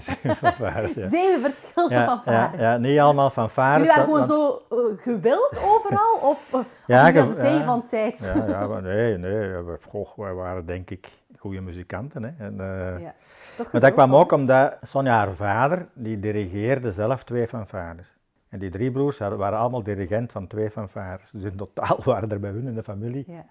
Zeven 0.00 0.36
fanfares, 0.36 0.94
ja. 0.94 1.08
Zeven 1.08 1.40
verschillende 1.40 1.94
Ja, 1.94 2.00
ja, 2.00 2.06
fanfares. 2.06 2.60
ja, 2.60 2.76
niet 2.76 2.98
allemaal 2.98 3.30
fanfares. 3.30 3.86
Jullie 3.86 3.96
waren 3.96 4.12
want- 4.12 4.26
gewoon 4.26 4.60
zo 4.70 4.76
eh, 4.76 5.02
gewild 5.02 5.58
overal? 5.64 6.18
Of, 6.30 6.52
uh, 6.54 6.60
Ja, 6.86 7.06
ja, 7.08 7.30
zee 7.30 7.58
ja. 7.58 7.64
van 7.64 7.82
tijd? 7.82 8.32
Ja, 8.34 8.46
ja, 8.46 8.66
maar 8.68 8.82
nee, 8.82 9.18
nee. 9.18 9.48
we- 9.48 9.78
Goh, 9.88 10.08
wij 10.16 10.34
waren 10.34 10.66
denk 10.66 10.90
ik 10.90 11.08
goede 11.38 11.60
muzikanten. 11.60 12.22
Hè. 12.22 12.30
En, 12.44 12.60
eh, 12.60 13.00
Ja. 13.02 13.14
Toch 13.56 13.72
Maar 13.72 13.80
dat 13.80 13.92
kwam 13.92 14.14
ook 14.14 14.32
omdat 14.32 14.76
Sonja, 14.82 15.16
haar 15.16 15.32
vader, 15.32 15.86
die 15.94 16.18
dirigeerde 16.20 16.92
zelf 16.92 17.24
twee 17.24 17.48
fanfares. 17.48 18.14
En 18.48 18.58
die 18.58 18.70
drie 18.70 18.90
broers 18.90 19.18
waren 19.18 19.58
allemaal 19.58 19.82
dirigent 19.82 20.32
van 20.32 20.46
twee 20.46 20.70
fanfares. 20.70 21.30
Dus 21.30 21.42
in 21.42 21.56
totaal 21.56 21.98
waren 22.04 22.30
er 22.30 22.40
bij 22.40 22.50
hun 22.50 22.66
in 22.66 22.74
de 22.74 22.82
familie 22.82 23.24
Ja. 23.26 23.44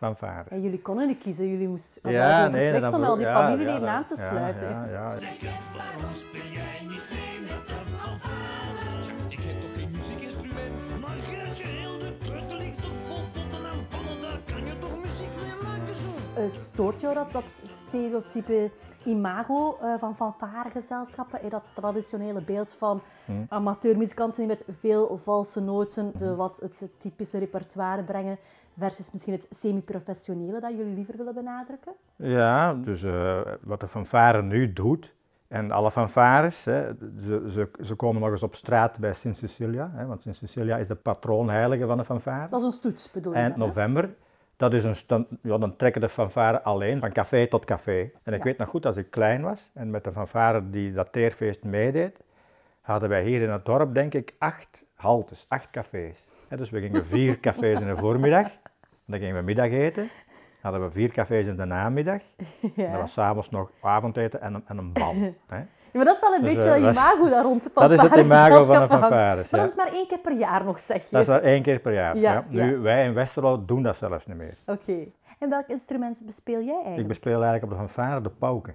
Acht 0.00 0.18
fanfares. 0.18 0.46
Ja, 0.50 0.56
jullie 0.56 0.80
konden 0.82 1.06
niet 1.06 1.18
kiezen, 1.18 1.48
jullie 1.48 1.68
moesten 1.68 2.10
Ja, 2.10 2.46
nee, 2.48 2.70
verplicht 2.70 2.94
om 2.94 3.00
dan 3.00 3.10
al 3.10 3.16
die 3.16 3.26
ja, 3.26 3.40
familieleden 3.48 3.88
ja, 3.88 3.94
aan 3.94 4.04
te 4.04 4.14
ja, 4.16 4.28
sluiten. 4.28 4.68
Ja, 4.68 4.84
ja, 4.90 5.10
Zeg 5.10 5.28
het, 5.40 5.76
waarom 5.76 6.14
speel 6.14 6.50
jij 6.52 6.78
niet 6.82 7.02
mee 7.10 7.40
met 7.40 7.66
de 7.66 7.74
fanfare? 7.96 9.00
Tja, 9.02 9.12
ik 9.28 9.38
heb 9.42 9.60
toch 9.60 9.74
geen 9.74 9.90
muziekinstrument? 9.90 10.88
Maar 11.00 11.10
Gertje, 11.10 11.66
heel 11.66 11.98
de 11.98 12.12
keuken 12.24 12.56
ligt 12.56 12.82
toch 12.82 12.96
vol 13.06 13.24
potten 13.32 13.64
en 13.70 13.86
pannen. 13.90 14.20
Daar 14.20 14.40
kan 14.46 14.64
je 14.64 14.78
toch 14.78 14.96
muziek 15.00 15.28
mee 15.42 15.62
maken 15.62 15.94
zo? 15.94 16.40
Eh, 16.40 16.48
stoort 16.48 17.00
jou 17.00 17.14
dat, 17.14 17.32
dat 17.32 17.62
stereotype 17.64 18.70
imago 19.04 19.78
eh, 19.82 19.94
van 19.98 20.16
fanfaregezelschappen? 20.16 21.40
Eh, 21.42 21.50
dat 21.50 21.62
traditionele 21.74 22.40
beeld 22.40 22.72
van 22.78 23.00
Hm. 23.24 23.32
amateurmuzikanten 23.48 24.38
die 24.38 24.46
met 24.48 24.64
veel 24.80 25.18
valse 25.24 25.60
noten 25.60 26.10
Hm. 26.12 26.18
de, 26.18 26.34
wat 26.34 26.56
het 26.62 26.82
typische 26.98 27.38
repertoire 27.38 28.02
brengen, 28.02 28.38
versus 28.78 29.10
misschien 29.12 29.32
het 29.32 29.46
semi-professionele 29.50 30.60
dat 30.60 30.70
jullie 30.76 30.94
liever 30.94 31.16
willen 31.16 31.34
benadrukken? 31.34 31.92
Ja, 32.16 32.74
dus 32.74 33.02
eh, 33.02 33.40
wat 33.62 33.80
de 33.80 33.88
fanfare 33.88 34.42
nu 34.42 34.72
doet, 34.72 35.14
en 35.48 35.70
alle 35.70 35.90
fanfares, 35.90 36.64
hè, 36.64 36.86
ze, 37.20 37.46
ze, 37.50 37.68
ze 37.82 37.94
komen 37.94 38.20
nog 38.22 38.30
eens 38.30 38.42
op 38.42 38.54
straat 38.54 38.98
bij 38.98 39.12
Sint 39.14 39.36
Cecilia, 39.36 39.90
hè, 39.94 40.06
want 40.06 40.22
Sint 40.22 40.36
Cecilia 40.36 40.76
is 40.76 40.88
de 40.88 40.94
patroonheilige 40.94 41.86
van 41.86 41.96
de 41.96 42.04
fanfare. 42.04 42.48
Dat 42.48 42.60
is 42.60 42.66
een 42.66 42.72
stoets, 42.72 43.10
bedoel 43.10 43.32
je 43.32 43.38
Eind 43.38 43.56
dan, 43.56 43.66
november. 43.66 44.14
Dat 44.56 44.72
is 44.72 44.84
een 44.84 44.96
stand, 44.96 45.28
ja, 45.42 45.58
dan 45.58 45.76
trekken 45.76 46.00
de 46.00 46.08
fanfare 46.08 46.62
alleen 46.62 47.00
van 47.00 47.12
café 47.12 47.46
tot 47.46 47.64
café. 47.64 48.10
En 48.22 48.32
ik 48.32 48.38
Ja. 48.38 48.44
weet 48.44 48.58
nog 48.58 48.68
goed, 48.68 48.86
als 48.86 48.96
ik 48.96 49.10
klein 49.10 49.42
was 49.42 49.70
en 49.74 49.90
met 49.90 50.04
de 50.04 50.12
fanfare 50.12 50.70
die 50.70 50.92
dat 50.92 51.12
teerfeest 51.12 51.64
meedeed, 51.64 52.20
hadden 52.80 53.08
wij 53.08 53.24
hier 53.24 53.42
in 53.42 53.50
het 53.50 53.64
dorp 53.64 53.94
denk 53.94 54.14
ik 54.14 54.34
acht 54.38 54.84
haltes, 54.94 55.46
acht 55.48 55.70
cafés. 55.70 56.16
Dus 56.56 56.70
we 56.70 56.80
gingen 56.80 57.06
vier 57.06 57.38
cafés 57.46 57.80
in 57.80 57.86
de 57.86 57.96
voormiddag, 57.96 58.48
dan 59.06 59.18
gingen 59.18 59.36
we 59.36 59.42
middageten. 59.42 60.08
Hadden 60.60 60.82
we 60.84 60.90
vier 60.90 61.08
cafés 61.12 61.46
in 61.46 61.56
de 61.56 61.64
namiddag. 61.64 62.20
En 62.62 62.72
dan 62.76 62.84
Ja. 62.90 62.98
was 62.98 63.12
s'avonds 63.12 63.50
nog 63.50 63.70
avondeten 63.82 64.40
en 64.40 64.54
een, 64.54 64.62
en 64.66 64.78
een 64.78 64.92
bal. 64.92 65.14
Hè. 65.46 65.56
Ja, 65.56 66.02
maar 66.02 66.04
dat 66.04 66.14
is 66.14 66.20
wel 66.20 66.34
een 66.34 66.42
Dus, 66.44 66.54
beetje 66.54 66.76
is- 66.88 66.96
imago 66.96 67.28
daar 67.28 67.42
rond 67.42 67.62
de 67.62 67.70
Dat 67.74 67.90
is 67.92 68.00
het 68.00 68.14
imago 68.16 68.64
van 68.64 68.66
de 68.66 68.72
hangt. 68.78 68.92
fanfares, 68.92 69.50
Maar 69.50 69.60
ja. 69.60 69.66
dat 69.66 69.68
is 69.68 69.74
maar 69.84 69.92
één 69.92 70.06
keer 70.08 70.18
per 70.18 70.32
jaar 70.32 70.64
nog, 70.64 70.80
zeg 70.80 71.02
je. 71.02 71.08
Dat 71.10 71.20
is 71.20 71.26
wel 71.26 71.40
één 71.40 71.62
keer 71.62 71.78
per 71.78 71.92
jaar. 71.92 72.16
Ja, 72.16 72.32
Ja, 72.32 72.44
Nu, 72.48 72.70
ja. 72.74 72.80
wij 72.80 73.04
in 73.04 73.14
Westerlo 73.14 73.64
doen 73.64 73.82
dat 73.82 73.96
zelfs 73.96 74.26
niet 74.26 74.36
meer. 74.36 74.54
Oké. 74.66 75.06
En 75.38 75.48
welk 75.50 75.66
instrument 75.66 76.20
bespeel 76.24 76.60
jij 76.62 76.72
eigenlijk? 76.74 77.00
Ik 77.02 77.06
bespeel 77.08 77.42
eigenlijk 77.42 77.62
op 77.62 77.70
de 77.70 77.76
fanfare 77.76 78.20
de 78.20 78.30
pauken. 78.30 78.74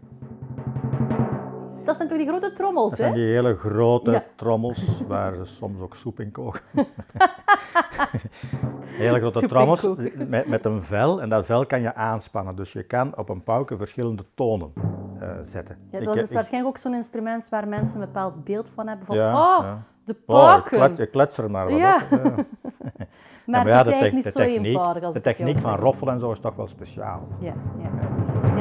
Dat 1.84 1.96
zijn 1.96 2.08
toch 2.08 2.18
die 2.18 2.28
grote 2.28 2.54
trommels, 2.54 2.90
Dat 2.90 2.98
hè? 3.00 3.04
zijn 3.06 3.16
die 3.18 3.26
hele 3.34 3.56
grote 3.56 4.12
Ja. 4.12 4.24
trommels 4.36 5.02
waar 5.08 5.36
ze 5.36 5.46
soms 5.46 5.82
ook 5.82 5.96
soep 5.96 6.20
in 6.20 6.32
koken. 6.32 6.62
hele 8.86 9.20
grote 9.20 9.40
Soep 9.40 9.50
trommels 9.50 9.88
met, 10.28 10.48
met 10.48 10.66
een 10.66 10.82
vel 10.82 11.22
en 11.22 11.30
dat 11.30 11.46
vel 11.46 11.66
kan 11.66 11.82
je 11.82 11.96
aanspannen. 11.96 12.56
Dus 12.56 12.74
je 12.74 12.84
kan 12.84 13.18
op 13.18 13.30
een 13.30 13.44
pauken 13.44 13.78
verschillende 13.78 14.26
tonen 14.36 14.74
eh, 15.20 15.30
zetten. 15.46 15.78
Ja, 15.92 16.00
Ik- 16.00 16.06
dat 16.06 16.16
is 16.16 16.28
ik- 16.30 16.34
waarschijnlijk 16.36 16.76
ook 16.76 16.82
zo'n 16.82 16.94
instrument 16.94 17.50
waar 17.50 17.68
mensen 17.68 18.00
een 18.02 18.06
bepaald 18.06 18.44
beeld 18.44 18.70
van 18.76 18.88
hebben. 18.88 19.06
Van, 19.06 19.16
Ja, 19.16 19.58
oh, 19.58 19.64
ja. 19.64 19.84
de 20.06 20.16
Oh, 20.26 20.42
ik, 20.42 20.48
pakken. 20.48 20.78
klet, 20.78 21.00
ik 21.00 21.12
klets 21.12 21.38
er 21.38 21.52
maar 21.52 21.66
wat 21.70 21.78
Ja. 21.80 21.96
op. 21.96 22.20
Ja. 22.20 22.20
maar 23.46 23.68
Ja, 23.68 23.84
de, 23.84 23.90
eigenlijk 23.92 24.00
te- 24.10 24.16
niet 24.16 24.24
de 24.24 24.32
zo 24.32 24.40
techniek, 24.40 24.66
eenvoudig 24.66 25.04
als 25.04 25.14
de 25.14 25.20
het 25.20 25.24
jou 25.28 25.36
techniek 25.38 25.60
van 25.60 25.76
roffelen 25.76 26.14
en 26.14 26.20
zo 26.20 26.32
is 26.32 26.40
toch 26.40 26.56
wel 26.56 26.68
speciaal. 26.68 27.28
Ja, 27.40 27.54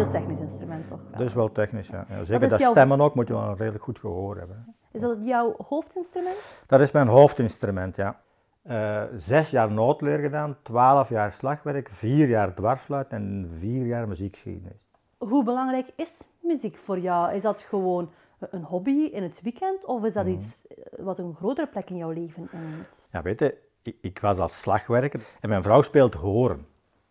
heel 0.02 0.10
technisch 0.10 0.38
instrument 0.40 0.88
toch 0.88 1.00
wel. 1.02 1.18
Dat 1.18 1.26
is 1.28 1.34
wel 1.34 1.52
technisch, 1.52 1.88
ja. 1.88 2.06
zeker 2.24 2.48
dat 2.48 2.58
jouw- 2.58 2.70
stemmen 2.70 3.00
ook 3.00 3.14
moet 3.14 3.28
je 3.28 3.32
wel 3.34 3.42
een 3.42 3.56
redelijk 3.56 3.84
goed 3.84 3.98
gehoor 3.98 4.36
hebben. 4.36 4.74
Is 4.92 5.00
dat 5.00 5.16
jouw 5.22 5.54
hoofdinstrument? 5.68 6.64
Dat 6.66 6.80
is 6.80 6.90
mijn 6.90 7.08
hoofdinstrument, 7.08 7.96
ja. 7.96 8.20
Eh, 8.62 9.02
zes 9.16 9.50
jaar 9.50 9.70
noodleer 9.72 10.18
gedaan, 10.18 10.56
twaalf 10.62 11.08
jaar 11.08 11.32
slagwerk, 11.32 11.88
vier 11.88 12.28
jaar 12.28 12.54
dwarsfluit 12.54 13.08
en 13.08 13.48
vier 13.52 13.86
jaar 13.86 14.08
muziekgeschiedenis. 14.08 14.78
Hoe 15.18 15.44
belangrijk 15.44 15.86
is 15.96 16.22
muziek 16.42 16.76
voor 16.76 16.98
jou? 16.98 17.32
Is 17.34 17.42
dat 17.42 17.60
gewoon 17.62 18.10
een 18.38 18.62
hobby 18.64 18.90
in 19.12 19.22
het 19.22 19.40
weekend 19.42 19.84
of 19.84 20.04
is 20.04 20.12
dat 20.12 20.24
Mhm. 20.24 20.34
iets 20.34 20.66
eh, 20.66 20.76
wat 21.04 21.18
een 21.18 21.34
grotere 21.34 21.66
plek 21.66 21.90
in 21.90 21.96
jouw 21.96 22.10
leven 22.10 22.48
inneemt? 22.52 23.08
Ja, 23.12 23.22
weet 23.22 23.38
je, 23.38 23.56
ik, 23.82 23.96
ik 24.00 24.18
was 24.18 24.38
als 24.38 24.60
slagwerker 24.60 25.20
en 25.40 25.48
mijn 25.48 25.62
vrouw 25.62 25.82
speelt 25.82 26.14
horen. 26.14 26.66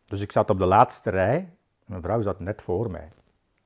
Dus 0.05 0.21
ik 0.21 0.31
zat 0.31 0.49
op 0.49 0.57
de 0.57 0.65
laatste 0.65 1.09
rij, 1.09 1.53
mijn 1.89 2.01
vrouw 2.01 2.21
zat 2.21 2.39
net 2.39 2.61
voor 2.61 2.91
mij. 2.91 3.09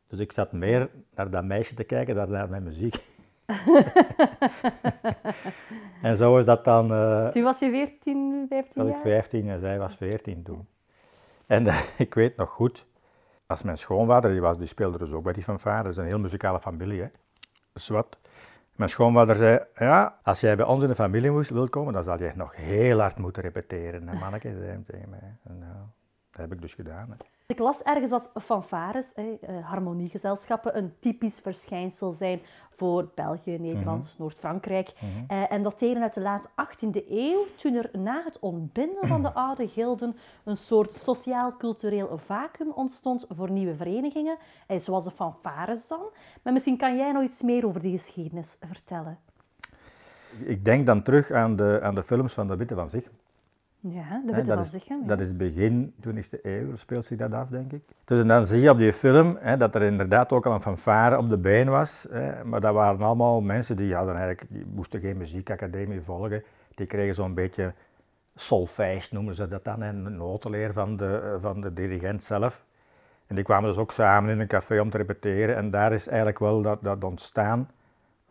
Dus 0.07 0.19
ik 0.19 0.31
zat 0.31 0.51
meer 0.53 0.89
naar 1.15 1.29
dat 1.29 1.43
meisje 1.43 1.73
te 1.75 1.83
kijken 1.83 2.15
dan 2.15 2.29
naar 2.29 2.49
mijn 2.49 2.63
muziek. 2.63 2.95
en 6.01 6.17
zo 6.17 6.37
is 6.37 6.45
dat 6.45 6.65
dan... 6.65 6.93
eh, 6.93 7.27
Toen 7.27 7.43
was 7.43 7.59
je 7.59 7.69
14, 7.69 8.45
15 8.49 8.81
was 8.83 8.91
ik 8.91 8.93
jaar? 8.93 9.01
15 9.03 9.49
en 9.49 9.59
zij 9.59 9.79
was 9.79 9.95
14 9.95 10.43
toen. 10.43 10.67
En 11.45 11.67
eh, 11.67 11.79
ik 11.97 12.13
weet 12.13 12.37
nog 12.37 12.49
goed, 12.49 12.85
als 13.47 13.63
mijn 13.63 13.77
schoonvader, 13.77 14.31
die, 14.31 14.41
was, 14.41 14.57
die 14.57 14.67
speelde 14.67 14.97
dus 14.97 15.11
ook 15.11 15.23
bij 15.23 15.33
die 15.33 15.43
fanfare, 15.43 15.83
dat 15.83 15.91
is 15.91 15.97
een 15.97 16.05
heel 16.05 16.19
muzikale 16.19 16.59
familie, 16.59 17.01
hè. 17.01 17.07
Dus 17.73 17.87
wat. 17.87 18.17
Mijn 18.75 18.89
schoonvader 18.89 19.35
zei, 19.35 19.59
ja, 19.75 20.19
als 20.23 20.39
jij 20.39 20.55
bij 20.55 20.65
ons 20.65 20.81
in 20.83 20.89
de 20.89 20.95
familie 20.95 21.31
moest, 21.31 21.49
wil 21.49 21.69
komen, 21.69 21.93
dan 21.93 22.03
zal 22.03 22.19
je 22.19 22.31
nog 22.35 22.55
heel 22.55 22.99
hard 22.99 23.17
moeten 23.17 23.43
repeteren. 23.43 24.09
En 24.09 24.17
manneke 24.17 24.53
zei 24.53 24.65
hem 24.65 24.85
tegen 24.85 25.09
mij. 25.09 25.37
En, 25.43 25.57
ja, 25.59 25.87
dat 26.33 26.41
heb 26.41 26.51
ik 26.51 26.61
dus 26.61 26.73
gedaan. 26.73 27.09
Hè. 27.09 27.15
Ik 27.45 27.59
las 27.59 27.81
ergens 27.81 28.11
dat 28.11 28.29
fanfares, 28.43 29.11
hè, 29.15 29.37
eh, 29.41 29.69
harmoniegezelschappen, 29.69 30.77
een 30.77 30.93
typisch 30.99 31.39
verschijnsel 31.39 32.11
zijn 32.11 32.41
voor 32.75 33.11
België, 33.15 33.57
Nederland, 33.57 34.03
Mhm. 34.11 34.21
Noord-Frankrijk. 34.21 34.93
Eh, 35.27 35.51
en 35.51 35.63
dateren 35.63 36.01
uit 36.01 36.13
de 36.13 36.21
laat 36.21 36.49
18e 36.55 37.05
eeuw, 37.09 37.45
toen 37.57 37.73
er 37.75 37.89
na 37.99 38.21
het 38.25 38.39
ontbinden 38.39 39.07
van 39.07 39.21
de 39.21 39.33
oude 39.47 39.67
gilden 39.67 40.15
een 40.43 40.57
soort 40.57 40.93
sociaal-cultureel 40.93 42.17
vacuüm 42.25 42.71
ontstond 42.71 43.25
voor 43.29 43.51
nieuwe 43.51 43.75
verenigingen, 43.75 44.37
eh, 44.67 44.79
zoals 44.79 45.03
de 45.03 45.11
fanfares 45.11 45.87
dan. 45.87 46.01
Maar 46.43 46.53
misschien 46.53 46.77
kan 46.77 46.95
jij 46.95 47.11
nog 47.11 47.23
iets 47.23 47.41
meer 47.41 47.65
over 47.65 47.81
die 47.81 47.97
geschiedenis 47.97 48.57
vertellen. 48.61 49.19
Ik 50.45 50.65
denk 50.65 50.85
dan 50.85 51.03
terug 51.03 51.31
aan 51.31 51.55
de, 51.55 51.79
aan 51.83 51.95
de 51.95 52.03
films 52.03 52.33
van 52.33 52.47
de 52.47 52.55
Witte 52.55 52.75
van 52.75 52.89
Zich. 52.89 53.09
Ja, 53.89 54.21
dat 54.25 54.45
van 54.45 54.59
is, 54.59 54.83
ja. 54.87 54.99
Dat 55.05 55.19
is 55.19 55.35
begin 55.35 55.93
20e 56.07 56.41
eeuw, 56.41 56.75
speelt 56.75 57.05
zich 57.05 57.17
dat 57.17 57.33
af, 57.33 57.47
denk 57.47 57.71
ik. 57.71 57.81
Dus 58.05 58.19
en 58.19 58.27
dan 58.27 58.45
zie 58.45 58.59
je 58.59 58.69
op 58.69 58.77
die 58.77 58.93
film 58.93 59.37
hè, 59.39 59.57
dat 59.57 59.75
er 59.75 59.81
inderdaad 59.81 60.31
ook 60.31 60.45
al 60.45 60.53
een 60.53 60.61
fanfare 60.61 61.17
op 61.17 61.29
de 61.29 61.37
been 61.37 61.69
was. 61.69 62.05
Hè, 62.09 62.43
maar 62.43 62.61
dat 62.61 62.73
waren 62.73 63.01
allemaal 63.01 63.41
mensen 63.41 63.75
die, 63.75 63.95
hadden 63.95 64.15
eigenlijk, 64.15 64.45
die 64.49 64.65
moesten 64.73 64.99
geen 64.99 65.17
muziekacademie 65.17 66.01
volgen. 66.01 66.43
Die 66.75 66.85
kregen 66.85 67.15
zo'n 67.15 67.33
beetje 67.33 67.73
solfège, 68.35 69.13
noemen 69.13 69.35
ze 69.35 69.47
dat 69.47 69.63
dan, 69.63 69.81
en 69.81 70.05
een 70.05 70.17
notenleer 70.17 70.73
van 70.73 70.97
de, 70.97 71.37
van 71.41 71.61
de 71.61 71.73
dirigent 71.73 72.23
zelf. 72.23 72.65
En 73.27 73.35
die 73.35 73.43
kwamen 73.43 73.69
dus 73.69 73.77
ook 73.79 73.91
samen 73.91 74.31
in 74.31 74.39
een 74.39 74.47
café 74.47 74.79
om 74.79 74.89
te 74.89 74.97
repeteren. 74.97 75.55
En 75.55 75.71
daar 75.71 75.93
is 75.93 76.07
eigenlijk 76.07 76.39
wel 76.39 76.61
dat, 76.61 76.79
dat 76.81 77.03
ontstaan 77.03 77.69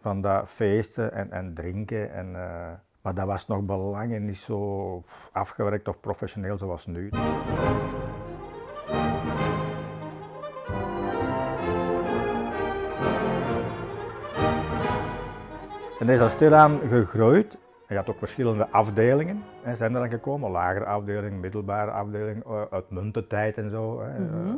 van 0.01 0.21
dat 0.21 0.49
feesten 0.49 1.13
en, 1.13 1.31
en 1.31 1.55
drinken. 1.55 2.13
En, 2.13 2.35
eh, 2.35 2.73
maar 3.03 3.15
dat 3.15 3.27
was 3.27 3.47
nog 3.47 3.63
belangen 3.63 4.25
niet 4.25 4.37
zo 4.37 5.03
afgewerkt 5.33 5.89
of 5.89 6.01
professioneel 6.01 6.59
zoals 6.59 6.87
nu. 6.87 7.11
En 15.99 16.09
dat 16.09 16.17
is 16.17 16.23
al 16.23 16.31
stilaan 16.31 16.81
gegroeid. 16.89 17.59
Je 17.89 17.99
had 17.99 18.09
ook 18.09 18.19
verschillende 18.19 18.69
afdelingen, 18.71 19.45
hè, 19.63 19.77
zijn 19.77 19.95
er 19.95 20.01
dan 20.01 20.11
gekomen. 20.11 20.51
Lagere 20.51 20.85
afdeling, 20.85 21.41
middelbare 21.41 21.91
afdeling, 21.91 22.45
eh, 22.45 22.63
uitmuntentijd 22.71 23.57
en 23.57 23.71
zo. 23.71 24.01
Hè. 24.01 24.19
Mhm. 24.19 24.57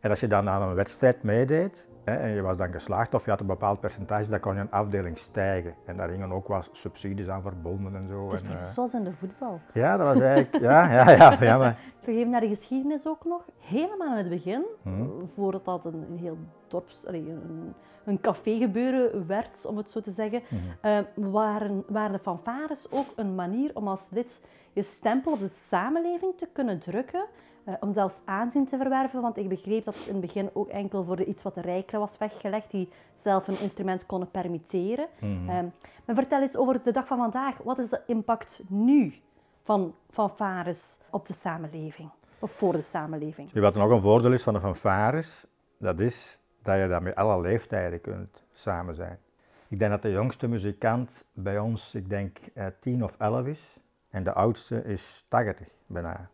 En 0.00 0.10
als 0.10 0.20
je 0.20 0.26
dan 0.26 0.48
aan 0.48 0.62
een 0.62 0.74
wedstrijd 0.74 1.22
meedeed 1.22 1.86
en 2.04 2.28
je 2.30 2.40
was 2.40 2.56
dan 2.56 2.72
geslaagd 2.72 3.14
of 3.14 3.24
je 3.24 3.30
had 3.30 3.40
een 3.40 3.46
bepaald 3.46 3.80
percentage, 3.80 4.30
dan 4.30 4.40
kon 4.40 4.54
je 4.54 4.60
een 4.60 4.70
afdeling 4.70 5.18
stijgen. 5.18 5.74
En 5.86 5.96
daar 5.96 6.08
gingen 6.08 6.32
ook 6.32 6.48
wat 6.48 6.68
subsidies 6.72 7.28
aan 7.28 7.42
verbonden 7.42 7.96
en 7.96 8.08
zo. 8.08 8.24
Het 8.24 8.32
is 8.32 8.40
En, 8.40 8.46
precies 8.46 8.66
eh, 8.66 8.72
zoals 8.72 8.94
in 8.94 9.04
de 9.04 9.12
voetbal. 9.12 9.60
ja, 9.72 9.96
dat 9.96 10.06
was 10.14 10.20
eigenlijk, 10.20 10.64
ja, 10.64 10.92
ja, 10.92 11.10
ja, 11.10 11.36
ja 11.40 11.58
maar, 11.58 11.76
naar 12.26 12.40
de 12.40 12.48
geschiedenis 12.48 13.06
ook 13.06 13.24
nog. 13.24 13.42
Helemaal 13.58 14.10
in 14.10 14.16
het 14.18 14.28
begin, 14.28 14.62
Mhm. 14.82 15.04
voordat 15.34 15.64
dat 15.64 15.84
een, 15.84 16.06
een 16.10 16.18
heel 16.18 16.38
dorps, 16.68 17.06
allee, 17.06 17.30
een, 17.30 17.74
een 18.04 18.20
café 18.20 18.56
gebeuren 18.58 19.26
werd, 19.26 19.66
om 19.66 19.76
het 19.76 19.90
zo 19.90 20.00
te 20.00 20.10
zeggen, 20.10 20.42
Mhm. 20.48 20.60
eh, 20.80 20.98
waren, 21.14 21.84
waren 21.88 22.12
de 22.12 22.18
fanfares 22.18 22.86
ook 22.90 23.06
een 23.16 23.34
manier 23.34 23.70
om 23.74 23.88
als 23.88 24.06
lid 24.10 24.40
je 24.72 24.82
stempel 24.82 25.32
op 25.32 25.38
de 25.38 25.48
samenleving 25.48 26.32
te 26.36 26.48
kunnen 26.52 26.78
drukken. 26.78 27.24
Eh, 27.64 27.74
om 27.80 27.92
zelfs 27.92 28.20
aanzien 28.24 28.66
te 28.66 28.76
verwerven, 28.76 29.20
want 29.20 29.36
ik 29.36 29.48
begreep 29.48 29.84
dat 29.84 29.94
het 29.94 30.06
in 30.06 30.12
het 30.12 30.20
begin 30.20 30.50
ook 30.52 30.68
enkel 30.68 31.04
voor 31.04 31.16
de 31.16 31.24
iets 31.24 31.42
wat 31.42 31.56
rijkere 31.56 31.98
was 31.98 32.18
weggelegd, 32.18 32.70
die 32.70 32.88
zelf 33.14 33.48
een 33.48 33.60
instrument 33.60 34.06
konden 34.06 34.30
permitteren. 34.30 35.06
Mhm. 35.20 35.48
Ehm, 35.48 35.66
maar 36.04 36.14
vertel 36.16 36.40
eens 36.40 36.56
over 36.56 36.82
de 36.82 36.92
dag 36.92 37.06
van 37.06 37.18
vandaag. 37.18 37.56
Wat 37.58 37.78
is 37.78 37.88
de 37.88 38.00
impact 38.06 38.62
nu 38.68 39.14
van 39.62 39.94
fanfares 40.10 40.96
op 41.10 41.26
de 41.26 41.34
samenleving? 41.34 42.10
Of 42.38 42.50
voor 42.50 42.72
de 42.72 42.82
samenleving? 42.82 43.52
wat 43.52 43.74
nog 43.74 43.90
een 43.90 44.00
voordeel 44.00 44.32
is 44.32 44.42
van 44.42 44.54
de 44.54 44.60
fanfares, 44.60 45.46
dat 45.78 46.00
is 46.00 46.38
dat 46.62 46.78
je 46.78 46.88
daar 46.88 47.02
met 47.02 47.14
alle 47.14 47.40
leeftijden 47.40 48.00
kunt 48.00 48.44
samen 48.52 48.94
zijn. 48.94 49.18
Ik 49.68 49.78
denk 49.78 49.90
dat 49.90 50.02
de 50.02 50.10
jongste 50.10 50.48
muzikant 50.48 51.24
bij 51.32 51.58
ons, 51.58 51.94
ik 51.94 52.08
denk, 52.08 52.38
eh, 52.54 52.66
10 52.80 53.04
of 53.04 53.14
11 53.18 53.46
is. 53.46 53.76
En 54.10 54.24
de 54.24 54.32
oudste 54.32 54.84
is 54.84 55.24
80 55.28 55.68
bijna. 55.86 56.30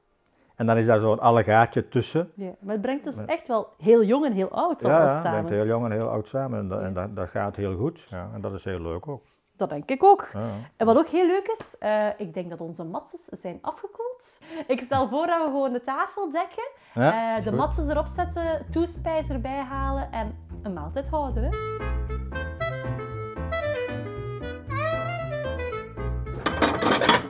En 0.58 0.66
dan 0.66 0.76
is 0.76 0.86
daar 0.86 0.98
zo'n 0.98 1.20
allegaatje 1.20 1.88
tussen. 1.88 2.32
Ja, 2.34 2.50
maar 2.60 2.72
het 2.72 2.82
brengt 2.82 3.04
dus 3.04 3.16
echt 3.26 3.48
wel 3.48 3.68
heel 3.76 4.02
jong 4.02 4.24
en 4.24 4.32
heel 4.32 4.50
oud 4.50 4.82
Ja, 4.82 4.96
alles 4.96 5.10
ja, 5.10 5.22
samen. 5.22 5.40
bent 5.40 5.54
heel 5.54 5.66
jong 5.66 5.84
en 5.84 5.90
heel 5.92 6.08
oud 6.08 6.28
samen. 6.28 6.58
En, 6.58 6.68
dat, 6.68 6.80
en 6.80 6.94
dat, 6.94 7.16
dat 7.16 7.28
gaat 7.28 7.56
heel 7.56 7.76
goed. 7.76 8.06
Ja, 8.10 8.28
en 8.34 8.40
dat 8.40 8.52
is 8.52 8.64
heel 8.64 8.80
leuk 8.80 9.08
ook. 9.08 9.22
Dat 9.56 9.70
denk 9.70 9.90
ik 9.90 10.04
ook. 10.04 10.30
Ja. 10.32 10.48
En 10.76 10.86
wat 10.86 10.96
ook 10.96 11.08
heel 11.08 11.26
leuk 11.26 11.48
is, 11.58 11.78
eh, 11.78 12.06
ik 12.16 12.34
denk 12.34 12.50
dat 12.50 12.60
onze 12.60 12.84
matses 12.84 13.24
zijn 13.24 13.58
afgekoeld. 13.60 14.40
Ik 14.66 14.80
stel 14.80 15.08
voor 15.08 15.26
dat 15.26 15.38
we 15.38 15.44
gewoon 15.44 15.72
de 15.72 15.80
tafel 15.80 16.30
dekken, 16.30 16.68
eh, 16.94 17.44
de 17.44 17.52
matses 17.52 17.88
erop 17.88 18.06
zetten, 18.06 18.66
toespijs 18.70 19.30
erbij 19.30 19.62
halen 19.62 20.12
en 20.12 20.38
een 20.62 20.72
maaltijd 20.72 21.08
houden. 21.08 21.42
Hè? 21.42 22.17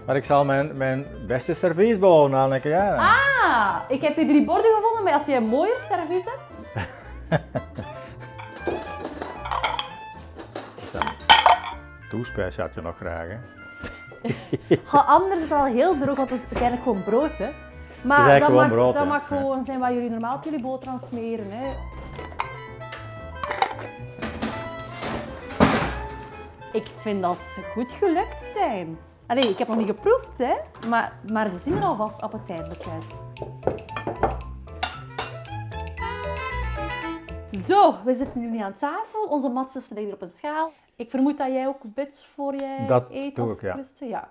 Maar 0.08 0.16
ik 0.16 0.24
zal 0.24 0.44
mijn, 0.44 0.76
mijn 0.76 1.06
beste 1.26 1.54
servies 1.54 1.98
behouden, 1.98 2.38
Anneke. 2.38 2.68
Ja. 2.68 2.96
Ah, 2.96 3.76
ik 3.88 4.02
heb 4.02 4.16
hier 4.16 4.26
drie 4.26 4.44
borden 4.44 4.74
gevonden, 4.74 5.02
maar 5.04 5.12
als 5.12 5.26
je 5.26 5.34
een 5.34 5.46
mooier 5.46 5.78
servies 5.78 6.24
hebt... 6.24 6.72
Toespijs 12.10 12.56
had 12.56 12.74
je 12.74 12.80
nog 12.80 12.96
graag, 12.96 13.26
hè? 13.28 13.36
Ga 14.84 14.98
anders 14.98 15.48
wel 15.48 15.64
heel 15.64 15.98
droog, 15.98 16.16
want 16.16 16.30
het 16.30 16.38
is 16.38 16.44
uiteindelijk 16.44 16.82
gewoon 16.82 17.04
brood. 17.04 17.38
Hè. 17.38 17.48
Maar 18.02 18.32
Het 18.32 18.40
dat 18.40 18.50
mag, 18.50 18.68
brood, 18.68 18.94
dat 18.94 19.06
mag 19.06 19.26
gewoon 19.26 19.64
zijn 19.64 19.78
waar 19.78 19.92
jullie 19.92 20.10
normaal 20.10 20.34
op 20.34 20.44
jullie 20.44 20.62
boterham 20.62 20.98
smeren. 20.98 21.46
Hè. 21.50 21.74
Ik 26.72 26.86
vind 27.00 27.22
dat 27.22 27.38
ze 27.38 27.62
goed 27.72 27.90
gelukt 27.90 28.42
zijn. 28.54 28.98
Allee, 29.28 29.48
ik 29.50 29.58
heb 29.58 29.68
nog 29.68 29.76
niet 29.76 29.86
geproefd, 29.86 30.38
hè. 30.38 30.54
Maar, 30.88 31.12
maar 31.32 31.48
ze 31.48 31.58
zien 31.64 31.76
er 31.76 31.82
alvast 31.82 32.22
appetijtelijk 32.22 32.84
uit. 32.92 33.24
Zo, 37.60 37.94
we 38.04 38.14
zitten 38.14 38.40
nu 38.40 38.58
aan 38.58 38.74
tafel. 38.74 39.24
Onze 39.28 39.48
matjes 39.48 39.88
liggen 39.88 40.12
op 40.12 40.22
een 40.22 40.30
schaal. 40.30 40.72
Ik 40.96 41.10
vermoed 41.10 41.38
dat 41.38 41.46
jij 41.46 41.66
ook 41.66 41.82
bidt 41.94 42.24
voor 42.34 42.54
jij 42.56 42.86
Dat 42.86 43.10
eet 43.10 43.36
doe 43.36 43.48
als 43.48 43.56
ik, 43.56 43.62
ja. 43.62 43.72
christen. 43.72 44.08
Ja. 44.08 44.30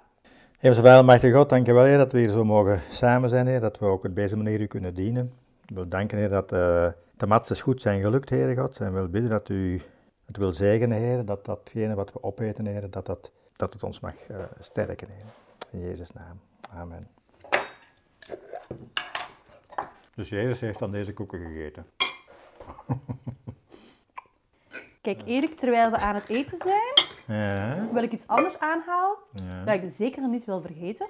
Heer 0.59 0.75
Vader, 0.75 1.33
God, 1.33 1.49
dank 1.49 1.65
je 1.65 1.73
wel, 1.73 1.83
Heer, 1.83 1.97
dat 1.97 2.11
we 2.11 2.19
hier 2.19 2.29
zo 2.29 2.43
mogen 2.43 2.81
samen 2.89 3.29
zijn, 3.29 3.47
Heer, 3.47 3.59
dat 3.59 3.79
we 3.79 3.85
ook 3.85 4.03
op 4.03 4.15
deze 4.15 4.37
manier 4.37 4.61
u 4.61 4.67
kunnen 4.67 4.93
dienen. 4.93 5.33
Ik 5.65 5.75
wil 5.75 5.87
danken, 5.87 6.17
Heer, 6.17 6.29
dat 6.29 6.51
eh, 6.51 6.87
de 7.17 7.27
matses 7.27 7.61
goed 7.61 7.81
zijn 7.81 8.01
gelukt, 8.01 8.29
Heer 8.29 8.57
God, 8.57 8.79
en 8.79 8.93
wil 8.93 9.07
bidden 9.07 9.29
dat 9.29 9.49
u 9.49 9.81
het 10.25 10.37
wil 10.37 10.53
zegenen, 10.53 10.97
Heer, 10.97 11.25
dat 11.25 11.45
datgene 11.45 11.95
wat 11.95 12.13
we 12.13 12.23
opeten, 12.23 12.65
Heer, 12.65 12.89
dat, 12.89 13.05
dat, 13.05 13.31
dat 13.57 13.73
het 13.73 13.83
ons 13.83 13.99
mag 13.99 14.15
eh, 14.27 14.43
sterken, 14.59 15.07
Heer. 15.09 15.25
In 15.69 15.79
Jezus' 15.79 16.11
naam. 16.11 16.39
Amen. 16.73 17.07
Dus 20.15 20.29
Jezus 20.29 20.59
heeft 20.59 20.77
van 20.77 20.91
deze 20.91 21.13
koeken 21.13 21.39
gegeten. 21.39 21.85
Kijk, 25.01 25.21
Erik, 25.25 25.55
terwijl 25.59 25.91
we 25.91 25.97
aan 25.97 26.15
het 26.15 26.29
eten 26.29 26.57
zijn, 26.57 26.93
Ja, 27.37 27.87
wil 27.93 28.03
ik 28.03 28.11
iets 28.11 28.27
anders 28.27 28.59
aanhalen 28.59 29.17
ja. 29.31 29.63
dat 29.63 29.83
ik 29.83 29.91
zeker 29.93 30.27
niet 30.29 30.45
wil 30.45 30.61
vergeten. 30.61 31.07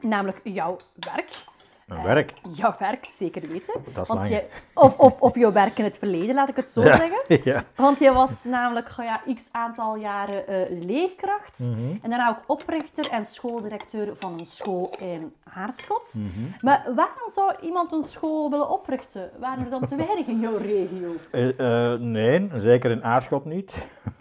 Namelijk 0.00 0.40
jouw 0.44 0.76
werk. 0.94 1.44
Een 1.86 2.02
werk. 2.02 2.32
Jouw 2.52 2.74
werk, 2.78 3.04
zeker 3.04 3.48
weten. 3.48 3.74
Dat 3.92 4.02
is 4.02 4.14
Want 4.14 4.28
je, 4.28 4.44
of, 4.74 4.98
of, 4.98 5.20
of 5.20 5.34
jouw 5.34 5.52
werk 5.52 5.78
in 5.78 5.84
het 5.84 5.98
verleden, 5.98 6.34
laat 6.34 6.48
ik 6.48 6.56
het 6.56 6.68
zo 6.68 6.82
Ja, 6.82 6.96
zeggen. 6.96 7.44
ja. 7.52 7.64
Want 7.74 7.98
je 7.98 8.12
was 8.12 8.44
namelijk 8.44 8.88
goh 8.88 9.04
ja, 9.04 9.20
x 9.34 9.48
aantal 9.52 9.96
jaren 9.96 10.46
eh, 10.46 10.84
leerkracht. 10.86 11.58
Mhm. 11.58 11.96
En 12.02 12.10
daarna 12.10 12.28
ook 12.28 12.42
oprichter 12.46 13.10
en 13.10 13.24
schooldirecteur 13.24 14.16
van 14.16 14.38
een 14.38 14.46
school 14.46 14.96
in 14.98 15.32
Aarschot. 15.54 16.14
Mhm. 16.14 16.28
Maar 16.60 16.84
waarom 16.94 17.28
zou 17.34 17.54
iemand 17.62 17.92
een 17.92 18.02
school 18.02 18.50
willen 18.50 18.70
oprichten? 18.70 19.30
Waren 19.38 19.64
er 19.64 19.70
dan 19.70 19.86
te 19.86 19.96
weinig 19.96 20.26
in 20.26 20.40
jouw 20.40 20.56
regio? 20.56 21.12
Eh, 21.30 21.92
eh, 21.92 22.00
nee, 22.00 22.50
zeker 22.54 22.90
in 22.90 23.04
Aarschot 23.04 23.44
niet. 23.44 23.74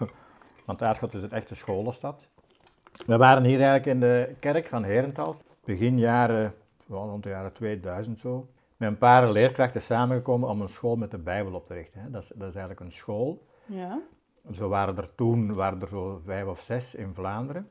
Want 0.65 0.81
Aarschot 0.81 1.13
is 1.13 1.21
een 1.21 1.31
echte 1.31 1.55
scholenstad. 1.55 2.27
We 3.05 3.17
waren 3.17 3.43
hier 3.43 3.61
eigenlijk 3.61 3.85
in 3.85 3.99
de 3.99 4.35
kerk 4.39 4.67
van 4.67 4.83
Herentals, 4.83 5.43
begin 5.65 5.99
jaren, 5.99 6.53
rond 6.87 7.23
de 7.23 7.29
jaren 7.29 7.53
2000 7.53 8.19
zo, 8.19 8.47
met 8.77 8.89
een 8.89 8.97
paar 8.97 9.31
leerkrachten 9.31 9.81
samengekomen 9.81 10.49
om 10.49 10.61
een 10.61 10.69
school 10.69 10.95
met 10.95 11.11
de 11.11 11.17
Bijbel 11.17 11.53
op 11.53 11.67
te 11.67 11.73
richten. 11.73 12.01
hè. 12.01 12.09
Dat 12.09 12.21
is, 12.21 12.27
dat 12.27 12.47
is 12.47 12.55
eigenlijk 12.55 12.79
een 12.79 12.91
school. 12.91 13.45
Ja. 13.65 14.01
Zo 14.51 14.69
waren 14.69 14.97
er 14.97 15.15
toen 15.15 15.53
waren 15.53 15.81
er 15.81 15.87
zo 15.87 16.19
vijf 16.23 16.45
of 16.45 16.59
zes 16.59 16.95
in 16.95 17.13
Vlaanderen. 17.13 17.69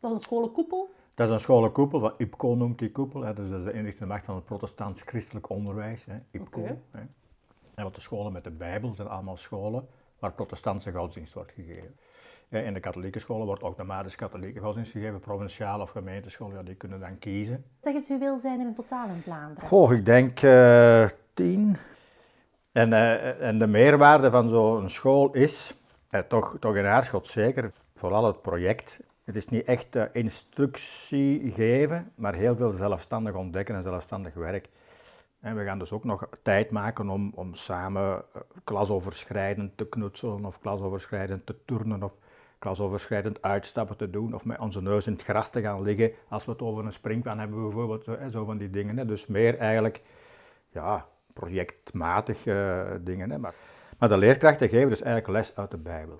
Dat 0.00 0.10
is 0.10 0.16
een 0.16 0.22
scholenkoepel. 0.22 0.90
Dat 1.14 1.28
is 1.28 1.34
een 1.34 1.40
scholenkoepel, 1.40 2.00
wat 2.00 2.14
IPCO 2.16 2.54
noemt 2.54 2.78
die 2.78 2.92
koepel. 2.92 3.22
Hè. 3.22 3.34
Dus 3.34 3.50
dat 3.50 3.58
is 3.58 3.64
de 3.64 3.72
inrichtende 3.72 4.12
macht 4.12 4.24
van 4.24 4.34
het 4.34 4.44
protestants 4.44 5.02
christelijk 5.02 5.48
onderwijs, 5.48 6.04
hè. 6.04 6.18
IPCO. 6.30 6.62
Hè. 6.90 7.00
En 7.74 7.84
wat 7.84 7.94
de 7.94 8.00
scholen 8.00 8.32
met 8.32 8.44
de 8.44 8.50
Bijbel 8.50 8.94
zijn 8.94 9.08
allemaal 9.08 9.36
scholen 9.36 9.88
waar 10.20 10.32
protestantse 10.32 10.92
godsdienst 10.92 11.32
wordt 11.32 11.52
gegeven. 11.52 11.96
Ja, 12.48 12.58
in 12.58 12.74
de 12.74 12.80
katholieke 12.80 13.18
scholen 13.18 13.46
wordt 13.46 13.62
ook 13.62 13.76
nomadisch 13.76 14.16
katholieke 14.16 14.60
godsdienst 14.60 14.92
gegeven, 14.92 15.20
provinciale 15.20 15.82
of 15.82 15.90
gemeentescholen, 15.90 16.56
ja, 16.56 16.62
die 16.62 16.74
kunnen 16.74 17.00
dan 17.00 17.18
kiezen. 17.18 17.64
Zeg 17.80 17.94
eens, 17.94 18.08
hoeveel 18.08 18.38
zijn 18.38 18.60
er 18.60 18.66
in 18.66 18.74
totaal 18.74 19.08
in 19.08 19.20
Vlaanderen? 19.22 19.68
Goh, 19.68 19.92
ik 19.92 20.04
denk 20.04 20.40
eh, 20.40 21.08
tien. 21.34 21.76
En, 22.72 22.92
eh, 22.92 23.48
en 23.48 23.58
de 23.58 23.66
meerwaarde 23.66 24.30
van 24.30 24.48
zo'n 24.48 24.88
school 24.88 25.32
is, 25.32 25.74
eh, 26.10 26.20
toch, 26.20 26.56
toch 26.60 26.76
in 26.76 26.86
Aarschot 26.86 27.26
zeker, 27.26 27.72
vooral 27.94 28.26
het 28.26 28.42
project. 28.42 29.00
Het 29.24 29.36
is 29.36 29.46
niet 29.46 29.64
echt 29.64 29.96
eh, 29.96 30.04
instructie 30.12 31.50
geven, 31.50 32.12
maar 32.14 32.34
heel 32.34 32.56
veel 32.56 32.70
zelfstandig 32.70 33.34
ontdekken 33.34 33.74
en 33.74 33.82
zelfstandig 33.82 34.34
werk. 34.34 34.68
En 35.40 35.56
we 35.56 35.64
gaan 35.64 35.78
dus 35.78 35.92
ook 35.92 36.04
nog 36.04 36.28
tijd 36.42 36.70
maken 36.70 37.08
om, 37.08 37.32
om 37.34 37.54
samen 37.54 38.24
eh, 38.34 38.40
klasoverschrijdend 38.64 39.76
te 39.76 39.88
knutselen 39.88 40.44
of 40.44 40.58
klasoverschrijdend 40.58 41.46
te 41.46 41.56
turnen 41.64 42.02
of 42.02 42.12
klasoverschrijdend 42.58 43.42
uitstappen 43.42 43.96
te 43.96 44.10
doen 44.10 44.34
of 44.34 44.44
met 44.44 44.58
onze 44.58 44.82
neus 44.82 45.06
in 45.06 45.12
het 45.12 45.22
gras 45.22 45.50
te 45.50 45.60
gaan 45.60 45.82
liggen 45.82 46.12
als 46.28 46.44
we 46.44 46.52
het 46.52 46.62
over 46.62 46.84
een 46.84 46.92
springplan 46.92 47.38
hebben 47.38 47.62
bijvoorbeeld, 47.62 48.04
zo, 48.30 48.44
van 48.44 48.58
die 48.58 48.70
dingen. 48.70 49.06
Dus 49.06 49.26
meer 49.26 49.58
eigenlijk 49.58 50.02
ja, 50.68 51.06
projectmatig 51.32 52.46
eh, 52.46 52.90
dingen. 53.00 53.40
Maar, 53.40 53.54
maar 53.98 54.08
de 54.08 54.16
leerkrachten 54.16 54.68
geven 54.68 54.88
dus 54.88 55.02
eigenlijk 55.02 55.32
les 55.32 55.56
uit 55.56 55.70
de 55.70 55.78
Bijbel. 55.78 56.14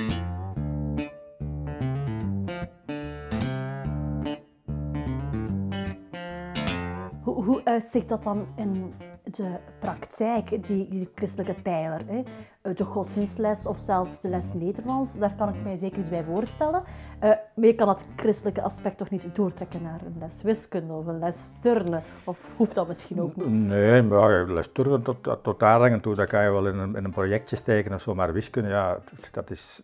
Hoe, 7.22 7.64
uitzicht 7.64 8.08
dat 8.08 8.22
dan 8.24 8.46
in 8.56 8.94
de 9.36 9.56
praktijk, 9.78 10.66
die, 10.66 11.10
christelijke 11.14 11.62
pijler? 11.62 12.00
Hè? 12.06 12.22
Eh, 12.62 12.74
De 12.76 12.84
godsdienstles 12.84 13.66
of 13.66 13.78
zelfs 13.78 14.20
de 14.20 14.28
les 14.28 14.52
Nederlands, 14.52 15.18
daar 15.18 15.34
kan 15.36 15.48
ik 15.48 15.62
mij 15.62 15.76
zeker 15.76 15.98
iets 15.98 16.08
bij 16.08 16.24
voorstellen. 16.24 16.82
Eh, 17.18 17.28
maar 17.54 17.66
je 17.66 17.74
kan 17.74 17.86
dat 17.86 18.04
christelijke 18.16 18.62
aspect 18.62 18.98
toch 18.98 19.10
niet 19.10 19.26
doortrekken 19.34 19.82
naar 19.82 20.00
een 20.06 20.16
les 20.18 20.42
wiskunde 20.42 20.92
of 20.92 21.06
een 21.06 21.18
les 21.18 21.54
turnen? 21.60 22.02
Of 22.24 22.54
hoeft 22.56 22.74
dat 22.74 22.88
misschien 22.88 23.20
ook 23.20 23.36
niet? 23.36 23.68
Nee, 23.68 24.02
maar 24.02 24.50
les 24.52 24.72
turnen 24.72 25.02
tot, 25.02 25.42
tot, 25.42 25.60
daar 25.60 25.80
hangen 25.80 26.00
toe, 26.00 26.14
dat 26.14 26.28
kan 26.28 26.42
je 26.44 26.50
wel 26.50 26.66
in 26.68 26.78
een, 26.78 26.96
in 26.96 27.04
een 27.04 27.10
projectje 27.10 27.56
steken 27.56 27.92
of 27.94 28.00
zo, 28.02 28.14
maar 28.14 28.32
wiskunde, 28.32 28.68
ja, 28.68 28.98
dat 29.32 29.50
is- 29.50 29.80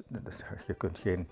je 0.66 0.74
kunt 0.74 0.98
geen 0.98 1.28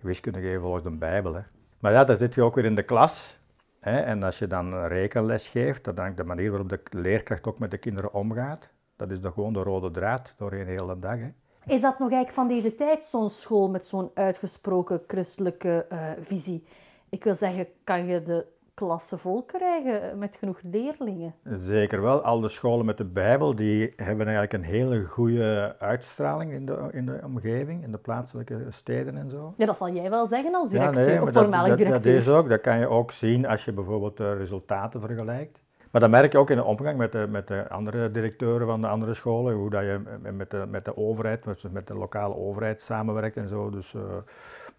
wiskunde 0.00 0.40
geven 0.40 0.60
volgens 0.60 0.84
de 0.84 0.90
Bijbel. 0.90 1.34
Hè. 1.34 1.40
Maar 1.78 1.92
ja, 1.92 2.04
dan 2.04 2.16
zit 2.16 2.34
je 2.34 2.42
ook 2.42 2.54
weer 2.54 2.64
in 2.64 2.74
de 2.74 2.82
klas. 2.82 3.37
En 3.80 4.22
als 4.22 4.38
je 4.38 4.46
dan 4.46 4.72
een 4.72 4.88
rekenles 4.88 5.48
geeft, 5.48 5.84
dat 5.84 5.98
is 5.98 6.14
de 6.14 6.24
manier 6.24 6.50
waarop 6.50 6.68
de 6.68 6.80
leerkracht 6.90 7.46
ook 7.46 7.58
met 7.58 7.70
de 7.70 7.78
kinderen 7.78 8.12
omgaat. 8.12 8.70
Dat 8.96 9.10
is 9.10 9.20
dan 9.20 9.32
gewoon 9.32 9.52
de 9.52 9.62
rode 9.62 9.90
draad 9.90 10.34
doorheen 10.38 10.64
de 10.64 10.70
hele 10.70 10.98
dag. 10.98 11.18
Hè. 11.18 11.28
Is 11.74 11.80
dat 11.80 11.98
nog 11.98 12.12
eigenlijk 12.12 12.30
van 12.30 12.48
deze 12.48 12.74
tijd, 12.74 13.04
zo'n 13.04 13.30
school 13.30 13.70
met 13.70 13.86
zo'n 13.86 14.10
uitgesproken 14.14 15.02
christelijke 15.06 15.86
eh, 15.88 16.10
visie? 16.20 16.64
Ik 17.08 17.24
wil 17.24 17.34
zeggen, 17.34 17.66
kan 17.84 18.06
je 18.06 18.22
de 18.22 18.46
klasse 18.78 19.18
vol 19.18 19.42
krijgen 19.42 20.18
met 20.18 20.36
genoeg 20.36 20.60
leerlingen? 20.62 21.34
Zeker 21.44 22.02
wel. 22.02 22.22
Al 22.22 22.40
de 22.40 22.48
scholen 22.48 22.86
met 22.86 22.96
de 22.96 23.04
Bijbel 23.04 23.54
die 23.54 23.92
hebben 23.96 24.26
eigenlijk 24.26 24.52
een 24.52 24.70
hele 24.70 25.04
goede 25.04 25.76
uitstraling 25.78 26.52
in 26.52 26.66
de, 26.66 26.88
in 26.92 27.06
de 27.06 27.20
omgeving, 27.24 27.82
in 27.82 27.92
de 27.92 27.98
plaatselijke 27.98 28.66
steden 28.68 29.16
en 29.16 29.30
zo. 29.30 29.54
Ja, 29.56 29.66
dat 29.66 29.76
zal 29.76 29.90
jij 29.90 30.10
wel 30.10 30.26
zeggen 30.26 30.54
als 30.54 30.70
Ja, 30.70 30.78
directeur, 30.78 31.06
nee, 31.06 31.16
of 31.16 31.24
maar 31.24 31.32
dat, 31.32 31.42
voormalig 31.42 31.68
dat, 31.68 31.78
dat 31.78 31.86
directeur. 31.86 32.18
is 32.18 32.28
ook. 32.28 32.48
Dat 32.48 32.60
kan 32.60 32.78
je 32.78 32.88
ook 32.88 33.12
zien 33.12 33.46
als 33.46 33.64
je 33.64 33.72
bijvoorbeeld 33.72 34.16
de 34.16 34.34
resultaten 34.34 35.00
vergelijkt. 35.00 35.62
Maar 35.90 36.00
dat 36.00 36.10
merk 36.10 36.32
je 36.32 36.38
ook 36.38 36.50
in 36.50 36.56
de 36.56 36.64
omgang 36.64 36.96
met 36.98 37.12
de, 37.12 37.26
met 37.30 37.48
de 37.48 37.68
andere 37.68 38.10
directeuren 38.10 38.66
van 38.66 38.80
de 38.80 38.86
andere 38.86 39.14
scholen, 39.14 39.54
hoe 39.54 39.70
dat 39.70 39.82
je 39.82 40.00
met 40.32 40.50
de, 40.50 40.66
met 40.68 40.84
de 40.84 40.96
overheid, 40.96 41.44
met, 41.44 41.64
met 41.70 41.86
de 41.86 41.94
lokale 41.94 42.36
overheid 42.36 42.80
samenwerkt 42.80 43.36
en 43.36 43.48
zo. 43.48 43.70
Dus 43.70 43.94
eh, 43.94 44.00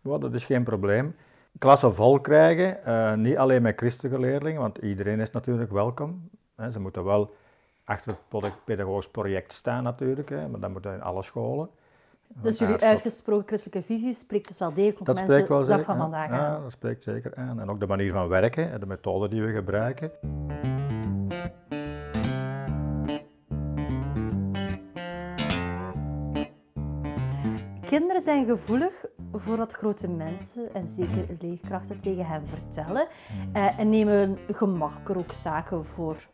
ja, 0.01 0.17
dat 0.17 0.33
is 0.33 0.45
geen 0.45 0.63
probleem. 0.63 1.15
Klassen 1.59 1.93
vol 1.93 2.19
krijgen, 2.19 2.85
eh, 2.85 3.13
niet 3.13 3.37
alleen 3.37 3.61
met 3.61 3.77
christelijke 3.77 4.19
leerlingen, 4.19 4.61
want 4.61 4.77
iedereen 4.77 5.19
is 5.19 5.31
natuurlijk 5.31 5.71
welkom. 5.71 6.29
Hè. 6.55 6.71
Ze 6.71 6.79
moeten 6.79 7.03
wel 7.03 7.33
achter 7.83 8.15
het 8.29 8.53
pedagogisch 8.65 9.09
project 9.09 9.53
staan 9.53 9.83
natuurlijk, 9.83 10.29
hè, 10.29 10.47
maar 10.47 10.59
dat 10.59 10.69
moet 10.71 10.85
in 10.85 11.01
alle 11.01 11.23
scholen. 11.23 11.69
Dus 12.27 12.59
jullie 12.59 12.77
uitgesproken 12.77 13.47
christelijke 13.47 13.81
visie 13.87 14.13
spreekt 14.13 14.47
dus 14.47 14.59
wel 14.59 14.73
degelijk 14.73 14.99
op 14.99 15.05
Dat 15.05 15.15
mensen 15.15 15.33
spreekt 15.33 15.49
wel 15.49 15.63
zeker 15.63 15.83
van 15.85 15.93
aan. 15.93 15.99
vandaag 16.01 16.29
Ja, 16.29 16.47
aan. 16.47 16.61
dat 16.61 16.71
spreekt 16.71 17.03
zeker 17.03 17.35
aan. 17.35 17.59
En 17.59 17.69
ook 17.69 17.79
de 17.79 17.87
manier 17.87 18.11
van 18.13 18.27
werken, 18.27 18.71
en 18.71 18.79
de 18.79 18.85
methode 18.85 19.27
die 19.27 19.41
we 19.41 19.51
gebruiken. 19.51 20.11
Kinderen 27.87 28.21
zijn 28.21 28.45
gevoelig 28.45 28.93
voor 29.33 29.57
wat 29.57 29.71
grote 29.71 30.07
mensen 30.07 30.73
en 30.73 30.87
zeker 30.87 31.25
leerkrachten 31.39 31.99
tegen 31.99 32.25
hen 32.25 32.47
vertellen. 32.47 33.07
Eh, 33.53 33.79
en 33.79 33.89
nemen 33.89 34.37
gemakkelijker 34.51 35.17
ook 35.17 35.31
zaken 35.31 35.85
voor 35.85 36.27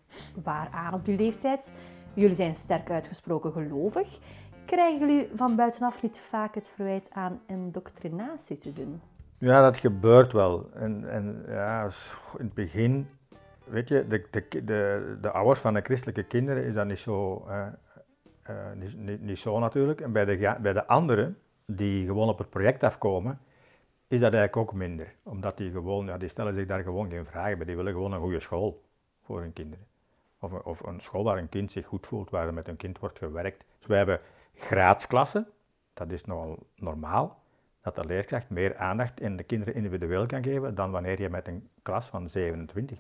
waar 0.43 0.67
aan 0.71 0.93
op 0.93 1.05
die 1.05 1.17
leeftijd. 1.17 1.71
Jullie 2.13 2.35
zijn 2.35 2.55
sterk 2.55 2.89
uitgesproken 2.89 3.51
gelovig. 3.51 4.19
Krijgen 4.65 4.99
jullie 4.99 5.29
van 5.35 5.55
buitenaf 5.55 6.01
niet 6.01 6.19
vaak 6.29 6.55
het 6.55 6.71
verwijt 6.75 7.09
aan 7.11 7.39
indoctrinatie 7.47 8.57
te 8.57 8.71
doen? 8.71 9.01
Ja, 9.37 9.61
dat 9.61 9.77
gebeurt 9.77 10.33
wel. 10.33 10.69
En, 10.73 11.09
en 11.09 11.45
ja, 11.47 11.83
in 12.37 12.45
het 12.45 12.53
begin, 12.53 13.07
weet 13.63 13.87
je, 13.87 14.07
de, 14.07 14.25
de, 14.31 14.63
de, 14.63 15.17
de 15.21 15.31
ouders 15.31 15.59
van 15.59 15.73
de 15.73 15.81
christelijke 15.81 16.23
kinderen 16.23 16.63
is 16.63 16.73
dat 16.73 16.85
niet 16.85 16.99
zo, 16.99 17.45
eh, 17.47 17.67
eh, 18.43 18.55
niet, 18.75 18.97
niet, 18.97 19.21
niet 19.21 19.39
zo 19.39 19.59
natuurlijk. 19.59 20.01
En 20.01 20.11
bij 20.11 20.25
de, 20.25 20.55
bij 20.61 20.73
de 20.73 20.87
anderen, 20.87 21.37
die 21.65 22.05
gewoon 22.05 22.29
op 22.29 22.37
het 22.37 22.49
project 22.49 22.83
afkomen, 22.83 23.39
is 24.07 24.19
dat 24.19 24.33
eigenlijk 24.33 24.57
ook 24.57 24.73
minder. 24.77 25.15
Omdat 25.23 25.57
die 25.57 25.71
gewoon, 25.71 26.05
ja, 26.05 26.17
die 26.17 26.29
stellen 26.29 26.53
zich 26.53 26.65
daar 26.67 26.83
gewoon 26.83 27.09
geen 27.09 27.25
vragen 27.25 27.57
bij. 27.57 27.65
Die 27.65 27.75
willen 27.75 27.93
gewoon 27.93 28.11
een 28.13 28.19
goede 28.19 28.39
school 28.39 28.83
voor 29.23 29.39
hun 29.41 29.53
kinderen. 29.53 29.85
Of, 30.39 30.51
een- 30.51 30.63
of 30.63 30.79
een 30.83 30.99
school 30.99 31.23
waar 31.23 31.37
een 31.37 31.49
kind 31.49 31.71
zich 31.71 31.85
goed 31.85 32.07
voelt, 32.07 32.29
waar 32.29 32.47
er 32.47 32.53
met 32.53 32.67
een 32.67 32.75
kind 32.77 32.99
wordt 32.99 33.17
gewerkt. 33.17 33.63
Dus 33.77 33.87
wij 33.87 33.97
hebben 33.97 34.19
graadsklassen, 34.55 35.47
dat 35.93 36.11
is 36.11 36.25
nogal 36.25 36.67
normaal. 36.75 37.43
dat 37.81 37.95
de 37.95 38.05
leerkracht 38.05 38.49
meer 38.49 38.77
aandacht 38.77 39.19
in 39.19 39.37
de 39.37 39.43
kinderen 39.43 39.73
individueel 39.75 40.25
kan 40.25 40.43
geven 40.43 40.75
dan 40.75 40.91
wanneer 40.91 41.21
je 41.21 41.29
met 41.29 41.47
een 41.47 41.69
klas 41.81 42.05
van 42.07 42.29
27 42.29 42.97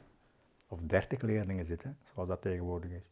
of 0.67 0.79
30 0.81 1.21
leerlingen 1.21 1.65
zit, 1.65 1.83
hè, 1.83 1.89
zoals 2.03 2.27
dat 2.29 2.41
tegenwoordig 2.41 2.91
is. 2.91 3.09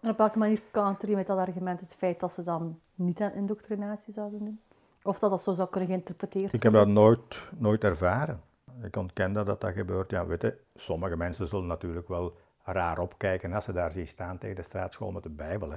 En 0.00 0.10
op 0.10 0.18
welke 0.18 0.38
manier 0.38 0.62
counteren 0.70 1.10
je 1.10 1.16
met 1.16 1.26
dat 1.26 1.38
argument 1.38 1.80
het 1.80 1.94
feit 1.94 2.20
dat 2.20 2.32
ze 2.32 2.42
dan 2.42 2.78
niet 2.94 3.20
aan 3.20 3.32
indoctrinatie 3.32 4.12
zouden 4.12 4.38
doen? 4.38 4.60
Of 5.02 5.18
dat 5.18 5.30
dat 5.30 5.42
zo 5.42 5.52
zou 5.52 5.68
kunnen 5.68 5.88
geïnterpreteerd 5.88 6.52
Ik 6.52 6.62
heb 6.62 6.72
worden? 6.72 6.94
dat 6.94 7.04
nooit, 7.04 7.48
nooit 7.58 7.84
ervaren. 7.84 8.40
Ik 8.82 8.96
ontken 8.96 9.32
dat 9.32 9.46
dat, 9.46 9.60
dat 9.60 9.72
gebeurt. 9.72 10.10
Ja, 10.10 10.26
weet 10.26 10.42
je, 10.42 10.56
sommige 10.74 11.16
mensen 11.16 11.48
zullen 11.48 11.66
natuurlijk 11.66 12.08
wel 12.08 12.36
raar 12.64 12.98
opkijken 12.98 13.52
als 13.52 13.64
ze 13.64 13.72
daar 13.72 13.90
zien 13.90 14.06
staan 14.06 14.38
tegen 14.38 14.56
de 14.56 14.62
straatschool 14.62 15.10
met 15.10 15.22
de 15.22 15.28
Bijbel. 15.28 15.70
Hè. 15.70 15.76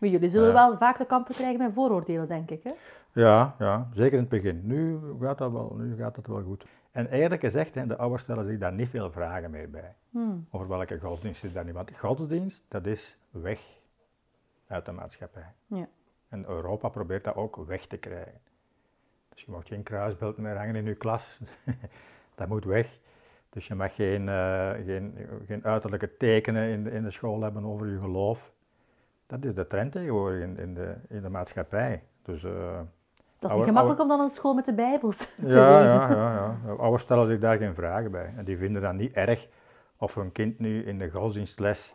Maar 0.00 0.08
jullie 0.08 0.28
zullen 0.28 0.52
wel 0.52 0.76
vaak 0.76 0.96
te 0.96 1.04
kampen 1.04 1.34
krijgen 1.34 1.58
met 1.58 1.72
vooroordelen, 1.72 2.28
denk 2.28 2.50
ik. 2.50 2.62
Hè? 2.62 2.70
Ja, 3.12 3.54
ja, 3.58 3.88
zeker 3.94 4.12
in 4.12 4.20
het 4.20 4.28
begin. 4.28 4.60
Nu 4.64 4.98
gaat 5.20 5.38
dat 5.38 5.52
wel, 5.52 5.74
nu 5.78 5.96
gaat 5.96 6.14
dat 6.14 6.26
wel 6.26 6.42
goed. 6.42 6.66
En 6.92 7.06
eerlijk 7.10 7.40
gezegd, 7.40 7.74
de 7.74 7.96
ouders 7.96 8.22
stellen 8.22 8.44
zich 8.44 8.58
daar 8.58 8.72
niet 8.72 8.88
veel 8.88 9.10
vragen 9.10 9.50
meer 9.50 9.70
bij. 9.70 9.94
Hmm. 10.10 10.46
Over 10.50 10.68
welke 10.68 10.98
godsdienst 10.98 11.44
is 11.44 11.52
daar 11.52 11.64
niet. 11.64 11.74
Want 11.74 11.98
godsdienst, 11.98 12.64
dat 12.68 12.86
is 12.86 13.18
weg 13.30 13.60
uit 14.66 14.84
de 14.84 14.92
maatschappij. 14.92 15.52
Ja. 15.66 15.88
En 16.28 16.48
Europa 16.48 16.88
probeert 16.88 17.24
dat 17.24 17.34
ook 17.34 17.56
weg 17.56 17.86
te 17.86 17.96
krijgen. 17.96 18.40
Dus 19.28 19.42
je 19.42 19.50
mag 19.50 19.66
geen 19.66 19.82
kruisbeeld 19.82 20.36
meer 20.36 20.56
hangen 20.56 20.76
in 20.76 20.84
je 20.84 20.94
klas. 20.94 21.40
dat 22.34 22.48
moet 22.48 22.64
weg. 22.64 22.98
Dus 23.48 23.66
je 23.66 23.74
mag 23.74 23.94
geen, 23.94 24.28
eh, 24.28 24.70
geen, 24.70 25.28
geen 25.46 25.64
uiterlijke 25.64 26.16
tekenen 26.16 26.68
in 26.68 26.84
de, 26.84 26.90
in 26.90 27.02
de 27.02 27.10
school 27.10 27.40
hebben 27.40 27.64
over 27.64 27.86
je 27.86 27.98
geloof. 27.98 28.52
Dat 29.26 29.44
is 29.44 29.54
de 29.54 29.66
trend 29.66 29.92
tegenwoordig 29.92 30.42
in, 30.42 30.58
in, 30.58 30.74
de, 30.74 30.94
in 31.08 31.22
de 31.22 31.28
maatschappij. 31.28 32.02
Dus, 32.22 32.44
eh, 32.44 32.80
Dat 33.42 33.50
is 33.50 33.56
niet 33.56 33.66
gemakkelijk 33.66 34.00
om 34.00 34.08
dan 34.08 34.20
een 34.20 34.28
school 34.28 34.54
met 34.54 34.64
de 34.64 34.74
Bijbel 34.74 35.10
te 35.10 35.26
ja, 35.36 35.46
lezen. 35.46 35.60
ja, 35.60 36.10
ja, 36.10 36.56
ja. 36.66 36.72
Ouders 36.72 37.02
stellen 37.02 37.26
zich 37.26 37.38
daar 37.38 37.56
geen 37.56 37.74
vragen 37.74 38.10
bij. 38.10 38.34
En 38.36 38.44
die 38.44 38.56
vinden 38.56 38.82
dat 38.82 38.94
niet 38.94 39.12
erg 39.12 39.48
of 39.96 40.14
hun 40.14 40.32
kind 40.32 40.58
nu 40.58 40.84
in 40.84 40.98
de 40.98 41.10
godsdienstles 41.10 41.94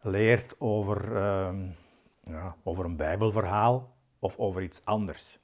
leert 0.00 0.54
over, 0.58 1.16
ehm, 1.16 1.66
ja, 2.24 2.56
over 2.62 2.84
een 2.84 2.96
bijbelverhaal 2.96 3.92
of 4.18 4.38
over 4.38 4.62
iets 4.62 4.80
anders. 4.84 5.38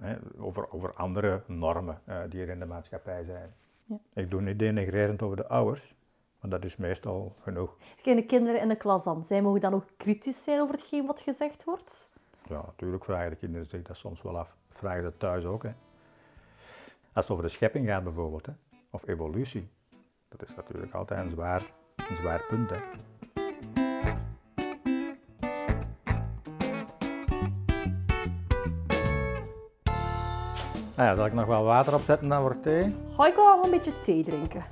Hè, 0.00 0.16
over, 0.38 0.72
over 0.72 0.94
andere 0.94 1.42
normen 1.46 2.00
eh, 2.04 2.16
die 2.28 2.42
er 2.42 2.48
in 2.48 2.58
de 2.58 2.66
maatschappij 2.66 3.24
zijn. 3.24 3.54
Ja. 3.84 3.96
Ik 4.14 4.30
doe 4.30 4.40
niet 4.40 4.58
denigrerend 4.58 5.22
over 5.22 5.36
de 5.36 5.48
ouders, 5.48 5.94
maar 6.40 6.50
dat 6.50 6.64
is 6.64 6.76
meestal 6.76 7.36
genoeg. 7.40 7.76
Ken 8.02 8.16
de 8.16 8.26
kinderen 8.26 8.60
in 8.60 8.68
de 8.68 8.76
klas 8.76 9.04
dan? 9.04 9.24
Zij 9.24 9.42
mogen 9.42 9.60
dan 9.60 9.74
ook 9.74 9.84
kritisch 9.96 10.42
zijn 10.42 10.60
over 10.60 10.74
hetgeen 10.74 11.06
wat 11.06 11.20
gezegd 11.20 11.64
wordt? 11.64 12.10
Ja, 12.48 12.62
natuurlijk 12.66 13.04
vragen 13.04 13.30
de 13.30 13.36
kinderen 13.36 13.66
zich 13.66 13.82
dat 13.82 13.96
soms 13.96 14.22
wel 14.22 14.38
af. 14.38 14.58
Vragen 14.72 15.02
ze 15.02 15.16
thuis 15.16 15.44
ook. 15.44 15.62
Hè. 15.62 15.70
Als 17.12 17.24
het 17.24 17.30
over 17.30 17.44
de 17.44 17.50
schepping 17.50 17.86
gaat 17.88 18.04
bijvoorbeeld, 18.04 18.46
hè, 18.46 18.52
of 18.90 19.08
evolutie, 19.08 19.68
dat 20.28 20.42
is 20.48 20.54
natuurlijk 20.56 20.94
altijd 20.94 21.20
een 21.20 21.30
zwaar, 21.30 21.62
een 21.96 22.16
zwaar 22.16 22.44
punt. 22.48 22.70
Hè. 22.70 22.76
Nou 30.96 31.12
ja, 31.12 31.14
zal 31.14 31.26
ik 31.26 31.32
nog 31.32 31.46
wel 31.46 31.64
water 31.64 31.94
opzetten 31.94 32.28
dan 32.28 32.42
voor 32.42 32.60
thee? 32.60 32.94
Ga 33.16 33.26
ik 33.26 33.34
wel 33.34 33.64
een 33.64 33.70
beetje 33.70 33.98
thee 33.98 34.24
drinken? 34.24 34.64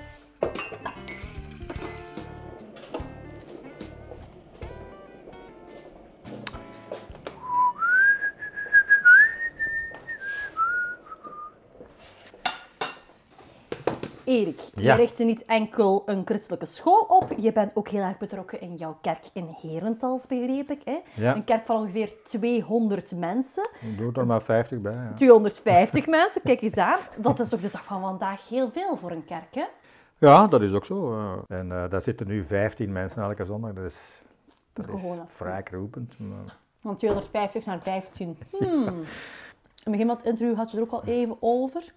Erik, 14.28 14.60
je 14.74 14.82
Ja. 14.82 14.94
richt 14.94 15.18
niet 15.18 15.44
enkel 15.44 16.02
een 16.06 16.22
christelijke 16.24 16.66
school 16.66 17.00
op, 17.00 17.28
je 17.36 17.52
bent 17.52 17.76
ook 17.76 17.88
heel 17.88 18.02
erg 18.02 18.18
betrokken 18.18 18.60
in 18.60 18.74
jouw 18.74 18.98
kerk 19.02 19.24
in 19.32 19.56
Herentals, 19.60 20.26
begreep 20.26 20.70
ik. 20.70 20.80
Hè? 20.84 20.98
Ja. 21.14 21.34
Een 21.36 21.44
kerk 21.44 21.66
van 21.66 21.76
ongeveer 21.76 22.12
200 22.24 23.16
mensen. 23.16 23.68
Ik 23.80 23.98
doe 23.98 24.12
er 24.12 24.26
maar 24.26 24.42
50 24.42 24.80
bij. 24.80 24.92
Ja, 24.94 25.12
250 25.14 26.06
mensen, 26.18 26.42
kijk 26.42 26.60
eens 26.60 26.76
aan. 26.76 26.98
Dat 27.16 27.40
is 27.40 27.54
ook 27.54 27.60
de 27.62 27.70
dag 27.70 27.84
van 27.84 28.00
vandaag 28.00 28.48
heel 28.48 28.70
veel 28.70 28.96
voor 28.96 29.10
een 29.10 29.24
kerk, 29.24 29.54
hè? 29.54 29.64
ja 30.18 30.46
dat 30.46 30.62
is 30.62 30.72
ook 30.72 30.84
zo. 30.84 31.12
eh. 31.48 31.58
En 31.58 31.72
eh, 31.72 31.90
daar 31.90 32.00
zitten 32.00 32.26
nu 32.26 32.44
15 32.44 32.92
mensen 32.92 33.22
elke 33.22 33.44
zondag. 33.44 33.72
Dat 33.72 33.84
is, 33.84 34.22
dat 34.72 34.88
is 34.88 35.00
Gewoon 35.00 35.20
af. 35.20 35.32
vrij 35.32 35.62
roepend. 35.70 36.18
Maar... 36.18 36.56
Van 36.80 36.96
250 36.96 37.64
naar 37.64 37.80
15. 37.82 38.38
Hmm. 38.58 38.86
In 39.84 39.94
het 39.94 40.02
begin 40.02 40.06
van 40.06 40.16
het 40.16 40.24
interview 40.26 40.56
had 40.56 40.70
je 40.70 40.76
er 40.76 40.82
ook 40.82 40.90
al 40.92 41.04
even 41.04 41.36
over. 41.40 41.92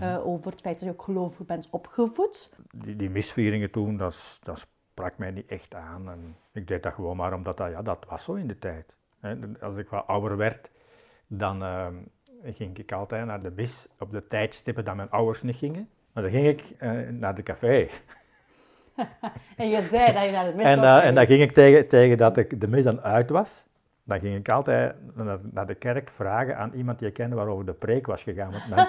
Eh, 0.00 0.26
over 0.26 0.50
het 0.50 0.60
feit 0.60 0.78
dat 0.78 0.88
je 0.88 0.94
ook 0.94 1.02
gelovig 1.02 1.46
bent 1.46 1.68
opgevoed. 1.70 2.52
die, 2.70 2.96
die 2.96 3.10
misvieringen 3.10 3.70
toen, 3.70 3.96
dat, 3.96 4.38
dat 4.42 4.66
sprak 4.92 5.18
mij 5.18 5.30
niet 5.30 5.46
echt 5.46 5.74
aan. 5.74 6.10
En 6.10 6.36
ik 6.52 6.68
deed 6.68 6.82
dat 6.82 6.92
gewoon 6.92 7.16
maar 7.16 7.32
omdat 7.32 7.56
dat, 7.56 7.70
ja, 7.70 7.82
dat 7.82 8.04
was 8.08 8.24
zo 8.24 8.34
in 8.34 8.48
de 8.48 8.58
tijd. 8.58 8.94
Als 9.60 9.76
ik 9.76 9.88
wat 9.88 10.06
ouder 10.06 10.36
werd, 10.36 10.70
dan 11.26 11.62
ehm, 11.62 11.94
ging 12.44 12.78
ik 12.78 12.92
altijd 12.92 13.26
naar 13.26 13.42
de 13.42 13.52
mis 13.56 13.88
op 13.98 14.10
de 14.10 14.26
tijdstippen 14.26 14.84
dat 14.84 14.94
mijn 14.94 15.10
ouders 15.10 15.42
niet 15.42 15.56
gingen. 15.56 15.88
Maar 16.12 16.22
dan 16.22 16.32
ging 16.32 16.46
ik 16.46 16.62
eh, 16.78 16.92
naar 17.10 17.34
de 17.34 17.42
café. 17.42 17.88
En 19.56 19.68
je 19.68 19.80
zei 19.90 20.12
dat 20.12 20.24
je 20.24 20.30
naar 20.30 20.44
de 20.44 20.54
mis 20.56 20.64
En, 20.64 20.78
eh, 20.78 21.06
en 21.06 21.14
dan 21.14 21.26
ging 21.26 21.42
ik 21.42 21.52
tegen, 21.52 21.88
tegen 21.88 22.18
dat 22.18 22.36
ik 22.36 22.60
de 22.60 22.68
mis 22.68 22.84
dan 22.84 23.00
uit 23.00 23.30
was. 23.30 23.66
Dan 24.04 24.20
ging 24.20 24.36
ik 24.36 24.48
altijd 24.48 24.94
naar, 25.14 25.38
naar 25.42 25.66
de 25.66 25.74
kerk 25.74 26.10
vragen 26.10 26.56
aan 26.56 26.72
iemand 26.72 26.98
die 26.98 27.08
ik 27.08 27.14
kende 27.14 27.36
waarover 27.36 27.66
de 27.66 27.72
preek 27.72 28.06
was 28.06 28.22
gegaan. 28.22 28.50
Want 28.50 28.68
mijn, 28.68 28.88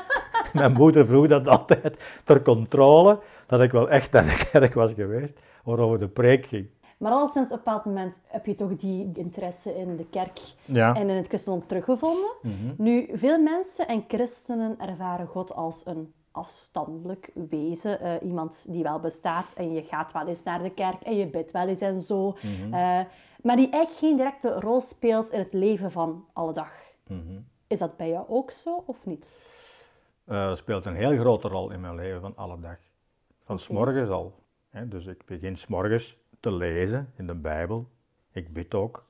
mijn 0.61 0.73
moeder 0.73 1.05
vroeg 1.05 1.27
dat 1.27 1.47
altijd 1.47 1.97
ter 2.23 2.41
controle, 2.41 3.19
dat 3.47 3.61
ik 3.61 3.71
wel 3.71 3.89
echt 3.89 4.11
naar 4.11 4.23
de 4.23 4.47
kerk 4.51 4.73
was 4.73 4.93
geweest, 4.93 5.39
waarover 5.63 5.99
de 5.99 6.07
preek 6.07 6.45
ging. 6.45 6.67
Maar 6.97 7.11
al 7.11 7.27
sinds 7.27 7.51
een 7.51 7.57
bepaald 7.57 7.85
moment 7.85 8.19
heb 8.27 8.45
je 8.45 8.55
toch 8.55 8.75
die 8.75 9.11
interesse 9.13 9.77
in 9.77 9.95
de 9.95 10.05
kerk 10.09 10.39
Ja. 10.65 10.95
en 10.95 11.09
in 11.09 11.15
het 11.15 11.27
christendom 11.27 11.67
teruggevonden. 11.67 12.29
Nu, 12.77 13.09
veel 13.13 13.39
mensen 13.41 13.87
en 13.87 14.03
christenen 14.07 14.75
ervaren 14.79 15.27
God 15.27 15.55
als 15.55 15.81
een 15.85 16.13
afstandelijk 16.31 17.29
wezen. 17.49 17.99
eh, 17.99 18.13
iemand 18.21 18.65
die 18.67 18.83
wel 18.83 18.99
bestaat 18.99 19.53
en 19.57 19.73
je 19.73 19.81
gaat 19.83 20.11
wel 20.11 20.27
eens 20.27 20.43
naar 20.43 20.63
de 20.63 20.69
kerk 20.69 21.01
en 21.01 21.15
je 21.15 21.27
bidt 21.27 21.51
wel 21.51 21.67
eens 21.67 21.81
en 21.81 22.01
zo. 22.01 22.35
Eh, 22.71 22.99
maar 23.41 23.55
die 23.55 23.69
eigenlijk 23.69 23.91
geen 23.93 24.17
directe 24.17 24.59
rol 24.59 24.81
speelt 24.81 25.29
in 25.31 25.39
het 25.39 25.53
leven 25.53 25.91
van 25.91 26.25
alle 26.33 26.53
dag. 26.53 26.71
Is 27.67 27.79
dat 27.79 27.97
bij 27.97 28.09
jou 28.09 28.25
ook 28.29 28.51
zo 28.51 28.83
of 28.85 29.05
niet? 29.05 29.39
Eh, 30.25 30.55
speelt 30.55 30.85
een 30.85 30.95
heel 30.95 31.17
grote 31.17 31.47
rol 31.47 31.71
in 31.71 31.81
mijn 31.81 31.95
leven 31.95 32.21
van 32.21 32.35
alle 32.35 32.59
dag. 32.59 32.77
Van 33.43 33.59
s 33.59 33.67
morgens 33.67 34.09
al. 34.09 34.43
Hè. 34.69 34.87
Dus 34.87 35.05
ik 35.05 35.25
begin 35.25 35.57
s 35.57 35.67
morgens 35.67 36.17
te 36.39 36.51
lezen 36.51 37.13
in 37.17 37.27
de 37.27 37.35
Bijbel. 37.35 37.89
Ik 38.31 38.53
bid 38.53 38.73
ook. 38.73 39.05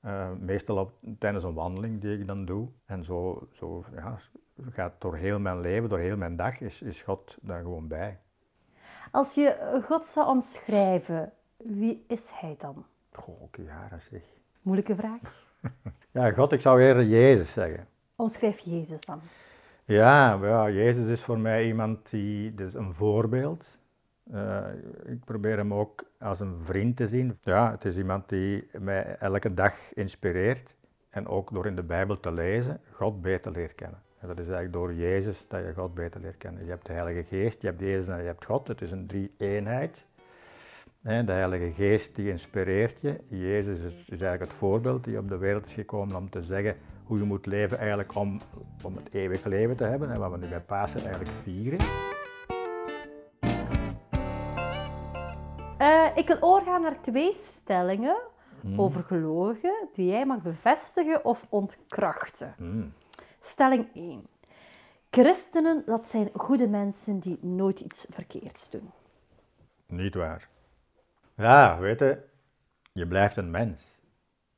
Eh, 0.00 0.30
meestal 0.40 0.76
op, 0.76 0.92
tijdens 1.18 1.44
een 1.44 1.54
wandeling 1.54 2.00
die 2.00 2.18
ik 2.18 2.26
dan 2.26 2.44
doe. 2.44 2.68
En 2.84 3.04
zo, 3.04 3.48
zo 3.52 3.84
ja, 3.94 4.18
gaat 4.70 5.00
door 5.00 5.16
heel 5.16 5.38
mijn 5.38 5.60
leven, 5.60 5.88
door 5.88 5.98
heel 5.98 6.16
mijn 6.16 6.36
dag, 6.36 6.60
is, 6.60 6.82
is 6.82 7.02
God 7.02 7.38
daar 7.40 7.62
gewoon 7.62 7.88
bij. 7.88 8.18
Als 9.10 9.34
je 9.34 9.80
God 9.84 10.04
zou 10.04 10.28
omschrijven, 10.28 11.32
wie 11.56 12.04
is 12.08 12.28
hij 12.30 12.54
dan? 12.58 12.86
Goh, 13.12 13.48
jaren 13.66 14.02
zeg. 14.02 14.22
Moeilijke 14.62 14.94
vraag. 14.94 15.20
Ja, 16.10 16.30
God, 16.30 16.52
ik 16.52 16.60
zou 16.60 16.82
eerder 16.82 17.04
Jezus 17.04 17.52
zeggen. 17.52 17.88
Omschrijf 18.14 18.58
Jezus 18.58 19.04
dan. 19.04 19.20
Ja, 19.88 20.38
ja, 20.42 20.70
Jezus 20.70 21.08
is 21.08 21.20
voor 21.20 21.38
mij 21.38 21.66
iemand 21.66 22.10
die, 22.10 22.54
dus 22.54 22.74
een 22.74 22.94
voorbeeld. 22.94 23.78
Eh, 24.32 24.64
ik 25.04 25.24
probeer 25.24 25.56
hem 25.56 25.74
ook 25.74 26.04
als 26.18 26.40
een 26.40 26.56
vriend 26.56 26.96
te 26.96 27.08
zien. 27.08 27.38
Ja, 27.42 27.70
het 27.70 27.84
is 27.84 27.96
iemand 27.96 28.28
die 28.28 28.68
mij 28.78 29.16
elke 29.18 29.54
dag 29.54 29.74
inspireert. 29.94 30.76
En 31.10 31.26
ook 31.26 31.52
door 31.52 31.66
in 31.66 31.76
de 31.76 31.82
Bijbel 31.82 32.20
te 32.20 32.32
lezen, 32.32 32.80
God 32.92 33.22
beter 33.22 33.52
leert 33.52 33.74
kennen. 33.74 34.02
En 34.18 34.28
dat 34.28 34.38
is 34.38 34.44
eigenlijk 34.44 34.72
door 34.72 34.94
Jezus 34.94 35.44
dat 35.48 35.64
je 35.64 35.72
God 35.74 35.94
beter 35.94 36.20
leert 36.20 36.38
kennen. 36.38 36.64
Je 36.64 36.70
hebt 36.70 36.86
de 36.86 36.92
Heilige 36.92 37.24
Geest, 37.24 37.62
je 37.62 37.68
hebt 37.68 37.80
Jezus 37.80 38.08
en 38.08 38.18
je 38.18 38.26
hebt 38.26 38.44
God. 38.44 38.68
Het 38.68 38.82
is 38.82 38.90
een 38.90 39.06
drie-eenheid. 39.06 40.04
De 41.00 41.32
Heilige 41.32 41.72
Geest 41.72 42.14
die 42.14 42.30
inspireert 42.30 43.00
je. 43.00 43.20
Jezus 43.28 43.78
is 43.78 44.08
eigenlijk 44.08 44.40
het 44.40 44.52
voorbeeld 44.52 45.04
die 45.04 45.18
op 45.18 45.28
de 45.28 45.38
wereld 45.38 45.66
is 45.66 45.74
gekomen 45.74 46.16
om 46.16 46.30
te 46.30 46.42
zeggen 46.42 46.76
hoe 47.06 47.18
je 47.18 47.24
moet 47.24 47.46
leven 47.46 47.78
eigenlijk 47.78 48.14
om, 48.14 48.40
om 48.82 48.96
het 48.96 49.12
eeuwige 49.12 49.48
leven 49.48 49.76
te 49.76 49.84
hebben. 49.84 50.10
En 50.10 50.18
wat 50.18 50.30
we 50.30 50.38
nu 50.38 50.48
bij 50.48 50.60
Pasen 50.60 51.00
eigenlijk 51.00 51.30
vieren. 51.30 51.78
Eh, 55.78 56.06
ik 56.14 56.26
wil 56.26 56.36
overgaan 56.40 56.82
naar 56.82 57.00
twee 57.00 57.32
stellingen 57.34 58.16
over 58.76 59.02
gelovigen 59.02 59.88
die 59.94 60.06
jij 60.06 60.26
mag 60.26 60.42
bevestigen 60.42 61.24
of 61.24 61.46
ontkrachten. 61.48 62.54
Hmm. 62.56 62.92
Stelling 63.40 63.88
1. 63.94 64.26
Christenen, 65.10 65.82
dat 65.86 66.08
zijn 66.08 66.30
goede 66.34 66.68
mensen 66.68 67.18
die 67.18 67.38
nooit 67.40 67.80
iets 67.80 68.06
verkeerds 68.10 68.70
doen. 68.70 68.90
Niet 69.86 70.14
waar. 70.14 70.48
Ja, 71.36 71.78
weet 71.78 71.98
je, 71.98 72.18
je 72.92 73.06
blijft 73.06 73.36
een 73.36 73.50
mens. 73.50 73.82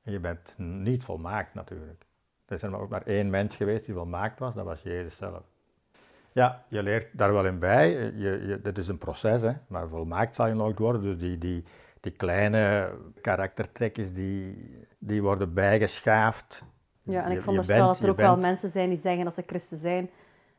En 0.03 0.13
je 0.13 0.21
bent 0.21 0.55
niet 0.57 1.05
volmaakt 1.05 1.55
natuurlijk. 1.55 2.07
Er 2.49 2.55
is 2.55 2.63
er 2.63 2.71
maar 2.71 2.81
ook 2.81 2.89
maar 2.89 3.07
één 3.07 3.31
mens 3.31 3.57
geweest 3.57 3.85
die 3.85 3.95
volmaakt 3.95 4.39
was, 4.39 4.55
dat 4.55 4.65
was 4.65 4.83
Jezus 4.83 5.17
zelf. 5.17 5.43
Ja, 6.33 6.65
je 6.69 6.83
leert 6.83 7.19
daar 7.19 7.33
wel 7.33 7.47
in 7.47 7.59
bij. 7.59 7.91
Je, 7.91 8.47
je, 8.47 8.61
dit 8.63 8.79
is 8.79 8.89
een 8.89 8.99
proces, 8.99 9.43
hè, 9.43 9.53
maar 9.67 9.89
volmaakt 9.89 10.35
zal 10.35 10.47
je 10.47 10.55
nooit 10.55 10.79
worden. 10.79 11.03
Dus 11.03 11.19
die, 11.19 11.39
die, 11.39 11.65
die 12.01 12.13
kleine 12.13 12.91
karaktertrekjes 13.21 14.15
die, 14.15 14.69
die 14.99 15.23
worden 15.23 15.55
bijgeschaafd. 15.55 16.65
Ja, 17.03 17.25
en 17.25 17.33
ik 17.33 17.43
vond 17.43 17.53
je 17.57 17.59
er 17.59 17.65
stel 17.65 17.77
bent- 17.87 17.89
dat 17.97 18.05
er 18.05 18.11
ook 18.11 18.17
wel 18.17 18.37
mensen 18.37 18.71
zijn 18.71 18.89
die 18.89 18.99
zeggen 18.99 19.25
dat 19.25 19.35
ze 19.35 19.43
christen 19.47 19.79
zijn, 19.79 20.11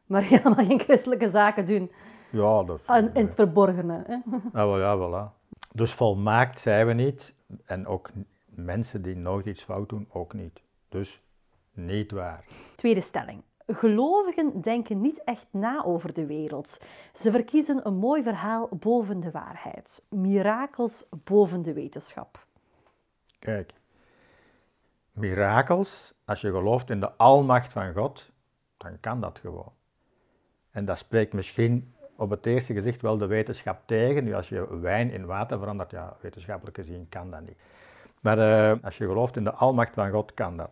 maar 0.06 0.22
helemaal 0.34 0.66
geen 0.66 0.80
christelijke 0.80 1.30
zaken 1.30 1.66
doen. 1.66 1.92
Ja, 2.32 2.64
dat, 2.64 2.80
In, 2.88 3.10
in 3.14 3.26
het 3.26 3.36
verborgene. 3.36 4.04
Hè? 4.08 4.14
Ja, 4.60 4.68
wel, 4.68 4.80
ja, 4.80 4.98
voilà. 4.98 5.38
Dus 5.74 5.94
volmaakt 5.94 6.60
zijn 6.60 6.88
we 6.88 6.94
niet. 6.94 7.34
En 7.66 7.88
ook 7.88 8.10
mensen 8.46 9.02
die 9.02 9.16
nooit 9.16 9.46
iets 9.46 9.64
fout 9.64 9.90
doen, 9.90 10.08
ook 10.12 10.34
niet. 10.34 10.62
Dus 10.90 11.22
niet 11.86 12.12
waar. 12.12 12.44
Tweede 12.76 13.02
stelling. 13.02 13.42
Gelovigen 13.68 14.62
denken 14.62 15.02
niet 15.02 15.24
echt 15.24 15.46
na 15.52 15.84
over 15.84 16.14
de 16.14 16.26
wereld. 16.26 16.78
Ze 17.14 17.32
verkiezen 17.32 17.88
een 17.88 17.96
mooi 17.96 18.24
verhaal 18.24 18.70
boven 18.72 19.20
de 19.20 19.32
waarheid. 19.32 20.04
Mirakels 20.10 21.06
boven 21.24 21.62
de 21.62 21.74
wetenschap. 21.74 22.46
Kijk, 23.40 23.74
mirakels, 25.12 26.14
als 26.26 26.42
je 26.42 26.52
gelooft 26.52 26.90
in 26.90 27.00
de 27.00 27.12
almacht 27.12 27.74
van 27.74 27.94
God, 27.94 28.32
dan 28.78 29.00
kan 29.00 29.22
dat 29.22 29.40
gewoon. 29.40 29.72
En 30.72 30.86
dat 30.86 30.98
spreekt 30.98 31.34
misschien 31.34 31.94
op 32.16 32.30
het 32.30 32.46
eerste 32.46 32.74
gezicht 32.74 33.02
wel 33.02 33.18
de 33.18 33.28
wetenschap 33.28 33.82
tegen. 33.86 34.24
Nu, 34.24 34.34
als 34.34 34.50
je 34.50 34.80
wijn 34.80 35.12
in 35.12 35.26
water 35.26 35.60
verandert, 35.60 35.92
ja, 35.92 36.18
wetenschappelijk 36.22 36.78
gezien 36.78 37.10
kan 37.10 37.32
dat 37.32 37.42
niet. 37.42 37.58
Maar 38.20 38.38
eh, 38.38 38.84
als 38.84 38.98
je 38.98 39.06
gelooft 39.06 39.36
in 39.36 39.44
de 39.44 39.54
almacht 39.54 39.94
van 39.94 40.12
God, 40.12 40.34
kan 40.34 40.58
dat. 40.58 40.72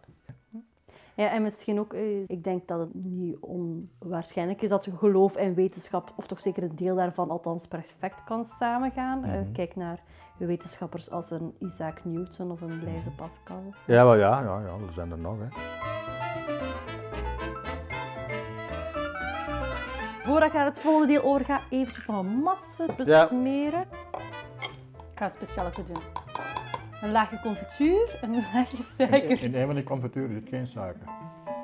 Ja, 1.18 1.32
en 1.32 1.42
misschien 1.42 1.80
ook, 1.80 1.94
eh, 1.94 2.24
ik 2.28 2.44
denk 2.44 2.68
dat 2.68 2.80
het 2.80 2.94
niet 2.94 3.38
onwaarschijnlijk 3.40 4.62
is 4.62 4.70
dat 4.70 4.88
geloof 4.98 5.36
en 5.36 5.54
wetenschap, 5.54 6.14
of 6.16 6.28
toch 6.28 6.40
zeker 6.40 6.64
een 6.64 6.76
deel 6.76 6.96
daarvan, 6.96 7.30
althans 7.30 7.68
perfect 7.68 8.24
kan 8.24 8.46
samengaan. 8.46 9.24
Eh, 9.24 9.40
kijk 9.54 9.76
naar 9.76 10.00
wetenschappers 10.38 11.12
als 11.12 11.32
een 11.32 11.56
Isaac 11.60 12.06
Newton 12.06 12.52
of 12.52 12.62
een 12.62 12.80
Blaise 12.80 13.10
Pascal. 13.10 13.74
Ja, 13.88 14.04
wel 14.04 14.16
ja, 14.16 14.42
ja, 14.42 14.60
ja, 14.60 14.86
er 14.88 14.94
zijn 14.94 15.12
er 15.12 15.18
nog. 15.18 15.38
Hè. 15.40 15.48
Voordat 20.24 20.48
ik 20.48 20.54
naar 20.54 20.66
het 20.66 20.80
volgende 20.80 21.14
deel 21.14 21.24
overga, 21.24 21.60
eventjes 21.70 22.06
nog 22.06 22.20
een 22.20 22.40
matse 22.40 22.86
besmeren. 22.98 23.82
Ik 25.12 25.16
ga 25.16 25.26
het 25.26 25.34
speciaal 25.34 25.70
doen. 25.88 26.27
Een 27.02 27.12
laagje 27.12 27.40
confituur, 27.40 28.20
een 28.22 28.32
laagje 28.54 28.78
suiker. 28.84 29.44
In 29.44 29.56
een 29.56 29.66
van 29.66 29.76
die 29.76 29.84
confituren 29.84 30.34
zit 30.34 30.50
geen 30.50 30.68
suiker. 30.68 31.08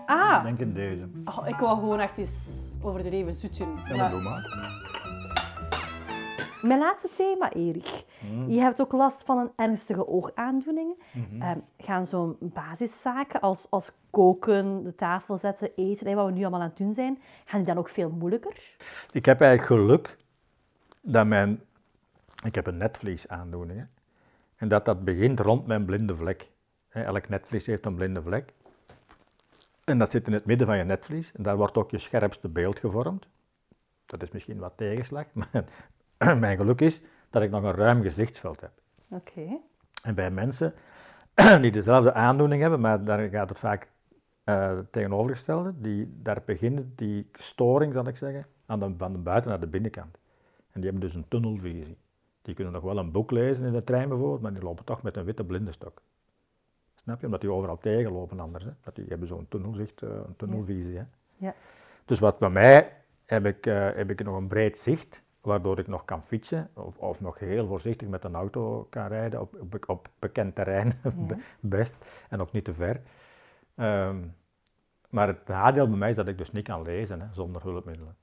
Ah, 0.06 0.44
Denk 0.44 0.60
in 0.60 0.74
deze. 0.74 1.10
oh, 1.26 1.48
ik 1.48 1.56
wou 1.56 1.80
gewoon 1.80 2.00
echt 2.00 2.18
eens 2.18 2.62
overdreven 2.82 3.34
zoetje. 3.34 3.66
Ja, 3.86 3.96
Maar- 3.96 4.10
doe 4.12 4.22
maar. 4.22 4.72
Mijn 6.62 6.80
laatste 6.80 7.10
thema, 7.18 7.52
Erik. 7.54 8.04
Je 8.48 8.60
hebt 8.60 8.82
ook 8.82 8.92
last 8.92 9.24
van 9.24 9.38
een 9.38 9.52
ernstige 9.56 10.08
oogaandoening. 10.08 10.96
Ehm, 11.40 11.58
gaan 11.78 12.06
zo'n 12.06 12.36
basiszaken 12.40 13.40
als, 13.40 13.68
als 13.70 13.92
koken, 14.10 14.84
de 14.84 14.96
tafel 14.96 15.38
zetten, 15.38 15.70
eten, 15.76 16.08
en 16.08 16.16
wat 16.16 16.26
we 16.26 16.32
nu 16.32 16.42
allemaal 16.42 16.60
aan 16.62 16.68
het 16.68 16.78
doen 16.78 16.94
zijn, 16.94 17.22
gaan 17.46 17.60
die 17.60 17.68
dan 17.68 17.78
ook 17.78 17.90
veel 17.90 18.10
moeilijker? 18.10 18.76
Ik 19.12 19.26
heb 19.26 19.42
eigenlijk 19.42 19.82
geluk 19.82 20.18
dat 21.02 21.26
mijn... 21.28 21.62
Ik 22.46 22.56
heb 22.56 22.68
een 22.68 22.78
netvliesaandoening. 22.78 23.88
En 24.64 24.70
dat 24.70 24.86
dat 24.86 25.04
begint 25.04 25.40
rond 25.40 25.68
mijn 25.68 25.86
blinde 25.86 26.16
vlek. 26.16 26.50
Elk 26.90 27.30
netvlies 27.30 27.66
heeft 27.66 27.86
een 27.86 27.96
blinde 27.96 28.22
vlek. 28.22 28.54
En 29.84 29.98
dat 29.98 30.10
zit 30.10 30.28
in 30.28 30.34
het 30.34 30.46
midden 30.46 30.68
van 30.68 30.78
je 30.78 30.84
netvlies. 30.84 31.32
En 31.32 31.44
daar 31.44 31.58
wordt 31.58 31.78
ook 31.78 31.92
je 31.92 31.98
scherpste 31.98 32.50
beeld 32.50 32.80
gevormd. 32.80 33.28
Dat 34.06 34.22
is 34.22 34.32
misschien 34.32 34.58
wat 34.58 34.74
tegenslag, 34.76 35.26
maar 35.40 35.64
mijn 36.40 36.58
geluk 36.58 36.82
is 36.82 37.02
dat 37.30 37.42
ik 37.42 37.50
nog 37.50 37.64
een 37.64 37.74
ruim 37.74 38.02
gezichtsveld 38.02 38.62
heb. 38.62 38.72
Oké. 39.08 39.60
En 40.04 40.16
bij 40.16 40.32
mensen 40.32 40.74
die 41.62 41.72
dezelfde 41.72 42.14
aandoening 42.14 42.62
hebben, 42.62 42.80
maar 42.80 43.04
daar 43.04 43.30
gaat 43.30 43.50
het 43.50 43.60
vaak 43.60 43.90
eh, 44.44 44.78
tegenovergestelde, 44.92 45.74
die, 45.78 46.14
daar 46.22 46.42
begint 46.46 46.98
die 46.98 47.30
storing, 47.34 47.94
zal 47.94 48.08
ik 48.08 48.18
zeggen, 48.18 48.46
aan 48.66 48.80
de, 48.80 48.94
van 48.98 49.12
de 49.12 49.20
buiten 49.20 49.50
naar 49.50 49.60
de 49.60 49.68
binnenkant. 49.68 50.18
En 50.72 50.82
die 50.82 50.90
hebben 50.90 51.02
dus 51.02 51.16
een 51.16 51.28
tunnelvisie. 51.28 51.98
Die 52.44 52.56
kunnen 52.56 52.74
nog 52.74 52.84
wel 52.84 52.98
een 52.98 53.12
boek 53.12 53.32
lezen 53.32 53.66
in 53.66 53.72
de 53.72 53.84
trein 53.84 54.10
bijvoorbeeld, 54.10 54.42
maar 54.42 54.54
die 54.54 54.64
lopen 54.64 54.86
toch 54.86 55.02
met 55.02 55.18
een 55.18 55.26
witte 55.26 55.44
blindenstok. 55.44 56.02
Snap 56.96 57.20
je? 57.20 57.26
Omdat 57.26 57.42
die 57.42 57.52
overal 57.52 57.78
tegenlopen 57.78 58.40
anders. 58.40 58.64
Hè? 58.64 58.72
Dat 58.82 58.96
die 58.96 59.06
hebben 59.08 59.28
zo'n 59.28 59.46
tunnelzicht, 59.50 60.02
eh, 60.02 60.10
een 60.10 60.36
tunnelvisie. 60.36 60.98
Hè? 60.98 61.04
Ja. 61.36 61.54
Dus 62.06 62.20
wat 62.20 62.40
bij 62.40 62.50
mij 62.50 62.92
heb 63.26 63.46
ik, 63.46 63.66
eh, 63.66 63.90
heb 63.94 64.10
ik 64.10 64.24
nog 64.24 64.36
een 64.36 64.48
breed 64.48 64.78
zicht, 64.78 65.24
waardoor 65.42 65.80
ik 65.80 65.88
nog 65.88 66.06
kan 66.06 66.24
fietsen 66.24 66.70
of, 66.74 66.98
of 66.98 67.22
nog 67.22 67.40
heel 67.40 67.68
voorzichtig 67.68 68.08
met 68.08 68.24
een 68.24 68.36
auto 68.36 68.88
kan 68.90 69.08
rijden 69.08 69.42
op, 69.42 69.56
op, 69.60 69.90
op 69.90 70.10
bekend 70.20 70.56
terrein, 70.56 70.94
best, 71.60 71.96
en 72.30 72.42
ook 72.42 72.52
niet 72.52 72.66
te 72.66 72.74
ver. 72.74 73.02
Ehm, 73.76 74.18
maar 75.10 75.28
het 75.28 75.48
nadeel 75.48 75.88
bij 75.88 75.98
mij 75.98 76.10
is 76.10 76.16
dat 76.16 76.28
ik 76.28 76.38
dus 76.38 76.52
niet 76.52 76.68
kan 76.68 76.82
lezen 76.82 77.22
hè, 77.22 77.28
zonder 77.32 77.64
hulpmiddelen. 77.64 78.16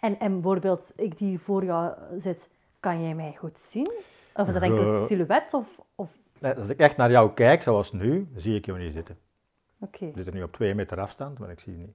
En, 0.00 0.18
en 0.18 0.32
bijvoorbeeld, 0.32 0.92
ik 0.96 1.18
die 1.18 1.38
voor 1.38 1.64
jou 1.64 1.94
zit, 2.18 2.48
kan 2.86 3.02
jij 3.02 3.14
mij 3.14 3.34
goed 3.38 3.58
zien? 3.58 3.92
Of 4.34 4.46
is 4.46 4.52
dat 4.54 4.62
enkel 4.62 4.92
het 4.94 5.08
silhouet? 5.08 5.54
Of, 5.54 5.80
of... 5.94 6.18
Als 6.56 6.68
ik 6.68 6.78
echt 6.78 6.96
naar 6.96 7.10
jou 7.10 7.32
kijk, 7.32 7.62
zoals 7.62 7.92
nu, 7.92 8.28
zie 8.34 8.54
ik 8.56 8.66
jou 8.66 8.78
niet 8.78 8.92
zitten. 8.92 9.18
Oké. 9.80 10.04
Ik 10.04 10.12
zit 10.16 10.26
er 10.26 10.34
nu 10.34 10.42
op 10.42 10.52
twee 10.52 10.74
meter 10.74 11.00
afstand, 11.00 11.38
maar 11.38 11.50
ik 11.50 11.60
zie 11.60 11.72
je 11.72 11.78
niet. 11.78 11.94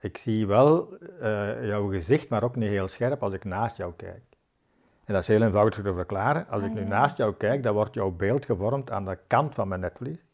Ik 0.00 0.16
zie 0.16 0.46
wel 0.46 0.98
eh, 1.20 1.66
jouw 1.66 1.88
gezicht, 1.88 2.28
maar 2.28 2.42
ook 2.42 2.56
niet 2.56 2.68
heel 2.68 2.88
scherp 2.88 3.22
als 3.22 3.32
ik 3.32 3.44
naast 3.44 3.76
jou 3.76 3.92
kijk. 3.96 4.22
En 5.04 5.12
dat 5.14 5.22
is 5.22 5.28
heel 5.28 5.42
eenvoudig 5.42 5.74
te 5.74 5.94
verklaren. 5.94 6.46
Als 6.48 6.62
ik 6.62 6.68
Ah, 6.68 6.74
nu 6.74 6.80
ja. 6.80 6.86
naast 6.88 7.16
jou 7.16 7.34
kijk, 7.34 7.62
dan 7.62 7.74
wordt 7.74 7.94
jouw 7.94 8.10
beeld 8.10 8.44
gevormd 8.44 8.90
aan 8.90 9.04
de 9.04 9.18
kant 9.26 9.54
van 9.54 9.68
mijn 9.68 9.80
netvlies. 9.80 10.24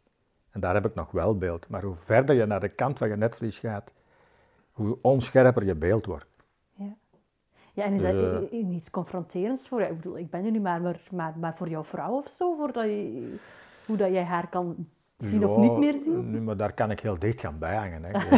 En 0.50 0.60
daar 0.60 0.74
heb 0.74 0.86
ik 0.86 0.94
nog 0.94 1.10
wel 1.10 1.38
beeld. 1.38 1.68
Maar 1.68 1.82
hoe 1.82 1.94
verder 1.94 2.34
je 2.34 2.46
naar 2.46 2.60
de 2.60 2.68
kant 2.68 2.98
van 2.98 3.08
je 3.08 3.16
netvlies 3.16 3.58
gaat, 3.58 3.92
hoe 4.70 4.98
onscherper 5.02 5.64
je 5.64 5.74
beeld 5.74 6.06
wordt. 6.06 6.26
Ja. 7.80 7.86
en 7.86 7.94
is 7.94 8.02
Dus, 8.02 8.12
dat 8.12 8.50
eh, 8.50 8.74
iets 8.74 8.90
confronterends 8.90 9.68
voor 9.68 9.80
jou? 9.80 9.90
Ik 9.92 9.96
bedoel, 9.96 10.18
ik 10.18 10.30
ben 10.30 10.44
er 10.44 10.50
nu 10.50 10.60
maar, 10.60 10.80
maar, 10.80 11.00
maar, 11.10 11.34
maar 11.40 11.54
voor 11.54 11.68
jouw 11.68 11.84
vrouw 11.84 12.12
of 12.12 12.28
zo? 12.28 12.54
Voor 12.54 12.72
dat 12.72 12.84
je, 12.84 13.34
hoe 13.86 13.96
dat 13.96 14.12
jij 14.12 14.24
haar 14.24 14.48
kan 14.48 14.86
zien 15.18 15.46
of 15.46 15.56
niet 15.56 15.76
meer 15.76 15.98
zien? 15.98 16.30
Nu, 16.30 16.40
maar 16.40 16.56
daar 16.56 16.72
kan 16.72 16.90
ik 16.90 17.00
heel 17.00 17.18
dicht 17.18 17.40
gaan 17.40 17.58
bijhangen. 17.58 18.04
Hè. 18.04 18.10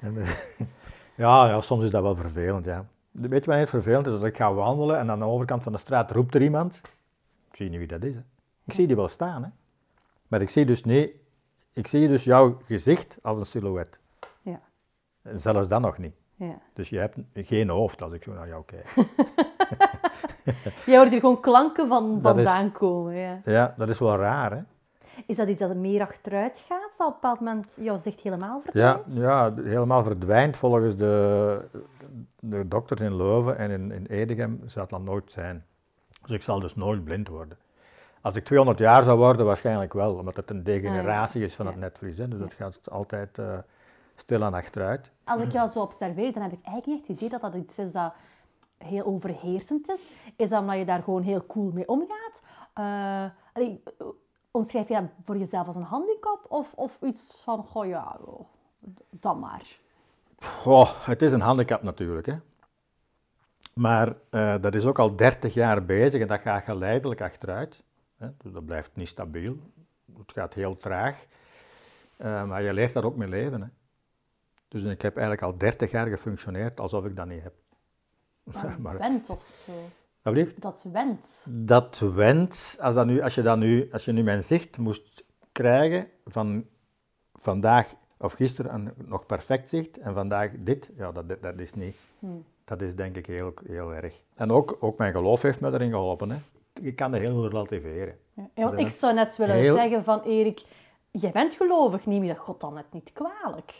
En, 0.00 0.20
eh, 0.22 0.30
ja, 1.14 1.48
ja, 1.48 1.60
soms 1.60 1.84
is 1.84 1.90
dat 1.90 2.02
wel 2.02 2.16
vervelend. 2.16 2.64
Ja. 2.64 2.84
Weet 3.10 3.44
je 3.44 3.50
wat 3.50 3.58
het 3.58 3.70
vervelend 3.70 4.06
is? 4.06 4.12
Als 4.12 4.22
ik 4.22 4.36
ga 4.36 4.52
wandelen 4.52 4.98
en 4.98 5.10
aan 5.10 5.18
de 5.18 5.24
overkant 5.24 5.62
van 5.62 5.72
de 5.72 5.78
straat 5.78 6.10
roept 6.10 6.34
er 6.34 6.42
iemand. 6.42 6.80
Ik 7.50 7.56
zie 7.56 7.68
niet 7.70 7.78
wie 7.78 7.88
dat 7.88 8.04
is. 8.04 8.14
Hè. 8.14 8.20
Ik 8.64 8.72
zie 8.72 8.86
die 8.86 8.96
wel 8.96 9.08
staan. 9.08 9.42
Hè. 9.42 9.48
Maar 10.28 10.40
ik 10.40 10.50
zie 10.50 10.64
dus 10.64 10.84
niet. 10.84 11.10
Ik 11.72 11.86
zie 11.86 12.08
dus 12.08 12.24
jouw 12.24 12.58
gezicht 12.64 13.18
als 13.22 13.38
een 13.38 13.46
silhouet. 13.46 13.98
Ja. 15.24 15.36
Zelfs 15.36 15.68
dat 15.68 15.80
nog 15.80 15.98
niet. 15.98 16.14
Ja. 16.36 16.58
Dus 16.72 16.88
je 16.88 16.98
hebt 16.98 17.16
geen 17.34 17.68
hoofd 17.68 18.02
als 18.02 18.12
ik 18.12 18.22
zo 18.22 18.32
naar 18.32 18.48
jou 18.48 18.64
kijk. 18.64 18.88
Jij 20.86 20.96
hoort 20.98 21.10
hier 21.10 21.20
gewoon 21.20 21.40
klanken 21.40 21.88
van 21.88 22.22
Dat 22.22 22.38
is- 22.38 22.44
vandaan 22.44 22.72
komen. 22.72 23.14
Ja. 23.14 23.40
Ja, 23.44 23.74
dat 23.76 23.88
is 23.88 23.98
wel 23.98 24.16
raar, 24.16 24.50
hè? 24.52 24.60
Is 25.26 25.36
dat 25.36 25.48
iets 25.48 25.60
dat 25.60 25.74
meer 25.76 26.00
achteruit 26.00 26.64
gaat? 26.68 26.94
Zal 26.94 27.06
op 27.06 27.12
een 27.14 27.18
bepaald 27.20 27.40
moment 27.40 27.78
jouw 27.80 27.96
zicht 27.98 28.20
helemaal 28.20 28.62
Ja, 28.72 28.98
verdwijnt? 29.02 29.22
ja, 29.22 29.50
d- 29.52 29.64
helemaal 29.64 30.02
verdwijnt 30.02 30.56
volgens 30.56 30.96
de, 30.96 31.60
de 32.40 32.68
dokters 32.68 33.00
in 33.00 33.16
Leuven 33.16 33.58
en 33.58 33.70
in, 33.70 33.90
in 33.92 34.06
Edegem 34.06 34.60
zou 34.66 34.80
het 34.80 34.90
dan 34.90 35.04
nooit 35.04 35.30
zijn. 35.30 35.64
Dus 36.22 36.30
ik 36.30 36.42
zal 36.42 36.60
dus 36.60 36.74
nooit 36.74 37.04
blind 37.04 37.28
worden. 37.28 37.58
Als 38.20 38.36
ik 38.36 38.44
200 38.44 38.78
jaar 38.78 39.02
zou 39.02 39.18
worden, 39.18 39.46
waarschijnlijk 39.46 39.92
wel, 39.92 40.14
omdat 40.14 40.36
het 40.36 40.50
een 40.50 40.62
degeneratie 40.64 41.42
is 41.44 41.54
van 41.54 41.66
Ah, 41.66 41.72
Ja. 41.74 41.78
het 41.80 41.90
netvlies. 41.90 42.18
Hè. 42.18 42.28
Dus 42.28 42.38
dat 42.38 42.52
gaat 42.54 42.90
altijd 42.90 43.38
eh 43.38 43.58
stilaan 44.20 44.54
achteruit. 44.54 45.10
Als 45.24 45.42
ik 45.42 45.52
jou 45.52 45.68
zo 45.68 45.80
observeer, 45.80 46.32
dan 46.32 46.42
heb 46.42 46.52
ik 46.52 46.64
eigenlijk 46.64 46.86
niet 46.86 47.08
het 47.08 47.16
idee 47.16 47.28
dat 47.28 47.40
dat 47.40 47.54
iets 47.54 47.78
is 47.78 47.92
dat 47.92 48.12
heel 48.78 49.04
overheersend 49.04 49.88
is. 49.88 50.00
Is 50.36 50.48
dat 50.48 50.60
omdat 50.60 50.76
je 50.76 50.84
daar 50.84 51.02
gewoon 51.02 51.22
heel 51.22 51.46
cool 51.46 51.70
mee 51.72 51.88
omgaat? 51.88 52.42
Allee, 53.52 53.82
omschrijf 54.50 54.88
je 54.88 54.94
dat 54.94 55.04
voor 55.24 55.36
jezelf 55.36 55.66
als 55.66 55.76
een 55.76 55.82
handicap? 55.82 56.44
Of, 56.48 56.72
of 56.74 56.98
iets 57.02 57.40
van, 57.44 57.64
goh 57.64 57.86
ja, 57.86 58.18
oh, 58.24 58.40
dan 59.10 59.38
maar. 59.38 59.78
Goh, 60.38 61.06
het 61.06 61.22
is 61.22 61.32
een 61.32 61.40
handicap 61.40 61.82
natuurlijk. 61.82 62.26
Hè. 62.26 62.34
Maar 63.74 64.16
eh, 64.30 64.54
dat 64.60 64.74
is 64.74 64.84
ook 64.84 64.98
al 64.98 65.16
30 65.16 65.54
jaar 65.54 65.84
bezig 65.84 66.20
en 66.20 66.26
dat 66.26 66.40
gaat 66.40 66.64
geleidelijk 66.64 67.20
achteruit. 67.20 67.82
Hè. 68.16 68.28
Dus 68.36 68.52
dat 68.52 68.64
blijft 68.64 68.90
niet 68.96 69.08
stabiel. 69.08 69.56
Het 70.18 70.32
gaat 70.32 70.54
heel 70.54 70.76
traag. 70.76 71.24
Eh, 72.16 72.44
maar 72.44 72.62
je 72.62 72.72
leert 72.72 72.92
daar 72.92 73.04
ook 73.04 73.16
mee 73.16 73.28
leven. 73.28 73.60
Hè. 73.60 73.68
Dus 74.70 74.82
ik 74.82 75.02
heb 75.02 75.16
eigenlijk 75.16 75.52
al 75.52 75.58
30 75.58 75.90
jaar 75.90 76.06
gefunctioneerd 76.06 76.80
alsof 76.80 77.04
ik 77.04 77.16
dat 77.16 77.26
niet 77.26 77.42
heb. 77.42 77.54
maar, 78.78 78.98
Went 79.08 79.28
of 79.30 79.62
zo. 79.66 79.72
alsjeblieft. 80.22 80.60
Dat 80.62 80.86
went. 80.92 81.46
Dat 81.48 81.98
went, 81.98 82.76
als, 82.80 82.94
dat 82.94 83.06
nu, 83.06 83.20
als, 83.20 83.34
je 83.34 83.42
dat 83.42 83.58
nu, 83.58 83.88
als 83.92 84.04
je 84.04 84.12
nu 84.12 84.22
mijn 84.22 84.42
zicht 84.42 84.78
moest 84.78 85.24
krijgen 85.52 86.08
van 86.24 86.66
vandaag 87.34 87.94
of 88.18 88.32
gisteren 88.32 88.74
een 88.74 88.92
nog 88.96 89.26
perfect 89.26 89.68
zicht 89.68 89.98
en 89.98 90.14
vandaag 90.14 90.50
dit, 90.58 90.90
ja, 90.96 91.12
dat, 91.12 91.42
dat 91.42 91.60
is 91.60 91.74
niet. 91.74 91.96
Dat 92.64 92.82
is 92.82 92.94
denk 92.94 93.16
ik 93.16 93.26
heel, 93.26 93.52
heel 93.66 93.94
erg. 93.94 94.20
En 94.34 94.50
ook, 94.52 94.76
ook 94.80 94.98
mijn 94.98 95.12
geloof 95.12 95.42
heeft 95.42 95.60
me 95.60 95.72
erin 95.72 95.90
geholpen. 95.90 96.30
Hè. 96.30 96.36
Je 96.82 96.94
kan 96.94 97.12
het 97.12 97.22
heel 97.22 97.48
relativeren. 97.48 98.18
Ja, 98.34 98.48
want 98.54 98.70
Dat 98.70 98.80
ik 98.80 98.88
zou 98.88 99.14
net 99.14 99.36
willen 99.36 99.54
heel- 99.56 99.74
zeggen 99.76 100.04
van 100.04 100.20
Erik, 100.22 100.62
jij 101.10 101.30
bent 101.30 101.54
gelovig, 101.54 102.06
neem 102.06 102.22
je 102.24 102.32
dat 102.34 102.42
God 102.42 102.60
dan 102.60 102.74
net 102.74 102.92
niet 102.92 103.12
kwalijk? 103.12 103.74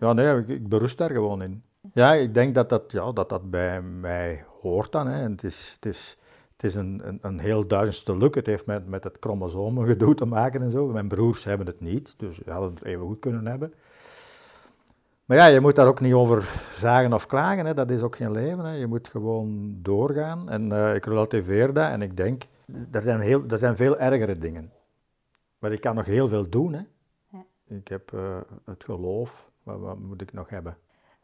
Ja, 0.00 0.12
nee, 0.12 0.36
ik, 0.36 0.48
ik 0.48 0.68
berust 0.68 0.98
daar 0.98 1.10
gewoon 1.10 1.42
in. 1.42 1.62
Ja, 1.92 2.14
ik 2.14 2.34
denk 2.34 2.54
dat 2.54 2.68
dat, 2.68 2.92
ja, 2.92 3.12
dat, 3.12 3.28
dat 3.28 3.50
bij 3.50 3.82
mij 3.82 4.44
hoort 4.60 4.92
dan. 4.92 5.06
Hè. 5.06 5.22
En 5.22 5.30
het 5.30 5.44
is, 5.44 5.72
het 5.74 5.86
is, 5.86 6.18
het 6.52 6.64
is 6.64 6.74
een, 6.74 7.00
een, 7.04 7.18
een 7.22 7.38
heel 7.38 7.66
duizend 7.66 7.96
stuk. 7.96 8.34
Het 8.34 8.46
heeft 8.46 8.66
met, 8.66 8.88
met 8.88 9.04
het 9.04 9.16
chromosomengedoe 9.20 10.14
te 10.14 10.24
maken 10.24 10.62
en 10.62 10.70
zo. 10.70 10.86
Mijn 10.86 11.08
broers 11.08 11.44
hebben 11.44 11.66
het 11.66 11.80
niet, 11.80 12.14
dus 12.16 12.36
ze 12.36 12.50
hadden 12.50 12.74
het 12.74 12.84
even 12.84 13.06
goed 13.06 13.18
kunnen 13.18 13.46
hebben. 13.46 13.74
Maar 15.24 15.36
ja, 15.36 15.46
je 15.46 15.60
moet 15.60 15.76
daar 15.76 15.86
ook 15.86 16.00
niet 16.00 16.12
over 16.12 16.62
zagen 16.74 17.12
of 17.12 17.26
klagen. 17.26 17.66
Hè. 17.66 17.74
Dat 17.74 17.90
is 17.90 18.00
ook 18.00 18.16
geen 18.16 18.30
leven. 18.30 18.64
Hè. 18.64 18.72
Je 18.72 18.86
moet 18.86 19.08
gewoon 19.08 19.78
doorgaan. 19.82 20.50
En 20.50 20.72
eh, 20.72 20.94
ik 20.94 21.04
relativeer 21.04 21.72
dat 21.72 21.90
en 21.90 22.02
ik 22.02 22.16
denk, 22.16 22.42
er 22.90 23.02
zijn, 23.02 23.20
heel, 23.20 23.44
er 23.48 23.58
zijn 23.58 23.76
veel 23.76 23.98
ergere 23.98 24.38
dingen. 24.38 24.72
Maar 25.58 25.72
ik 25.72 25.80
kan 25.80 25.94
nog 25.94 26.06
heel 26.06 26.28
veel 26.28 26.48
doen. 26.48 26.72
Hè. 26.72 26.80
Ja. 27.30 27.44
Ik 27.68 27.88
heb 27.88 28.12
eh, 28.12 28.36
het 28.64 28.84
geloof. 28.84 29.50
Wat, 29.68 29.78
wat 29.80 29.98
moet 29.98 30.20
ik 30.20 30.32
nog 30.32 30.48
hebben? 30.48 30.76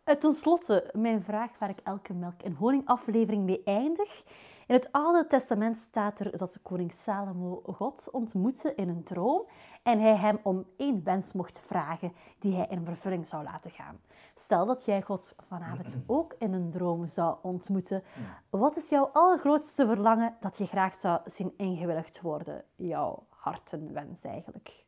Eh, 0.05 0.15
Ten 0.17 0.33
slotte, 0.33 0.91
mijn 0.93 1.23
vraag 1.23 1.59
waar 1.59 1.71
ik 1.71 1.81
elke 1.85 2.13
melk 2.15 2.43
en 2.43 2.53
honing 2.53 2.87
aflevering 2.87 3.45
mee 3.45 3.63
eindig. 3.65 4.25
In 4.67 4.75
het 4.75 4.93
Oude 4.93 5.27
Testament 5.27 5.77
staat 5.77 6.21
er 6.21 6.37
dat 6.37 6.59
koning 6.63 6.93
Salomo 6.93 7.63
God 7.67 8.09
ontmoette 8.13 8.75
in 8.75 8.89
een 8.89 9.05
droom 9.05 9.47
en 9.83 10.01
hij 10.01 10.17
hem 10.17 10.39
om 10.43 10.67
één 10.77 11.05
wens 11.05 11.33
mocht 11.33 11.61
vragen 11.61 12.13
die 12.39 12.55
hij 12.57 12.67
in 12.71 12.85
vervulling 12.85 13.27
zou 13.27 13.45
laten 13.45 13.71
gaan. 13.71 14.01
Stel 14.37 14.67
dat 14.67 14.85
jij 14.85 15.03
God 15.03 15.35
vanavond 15.49 15.99
ook 16.07 16.35
in 16.39 16.53
een 16.53 16.71
droom 16.71 17.07
zou 17.07 17.37
ontmoeten. 17.43 18.03
Wat 18.51 18.77
is 18.77 18.89
jouw 18.89 19.11
allergrootste 19.13 19.87
verlangen 19.87 20.37
dat 20.41 20.59
je 20.59 20.67
graag 20.67 20.95
zou 20.95 21.21
zien 21.25 21.55
ingewilligd 21.57 22.21
worden? 22.21 22.65
Jouw 22.77 23.27
hartenwens 23.29 24.23
eigenlijk. 24.23 24.85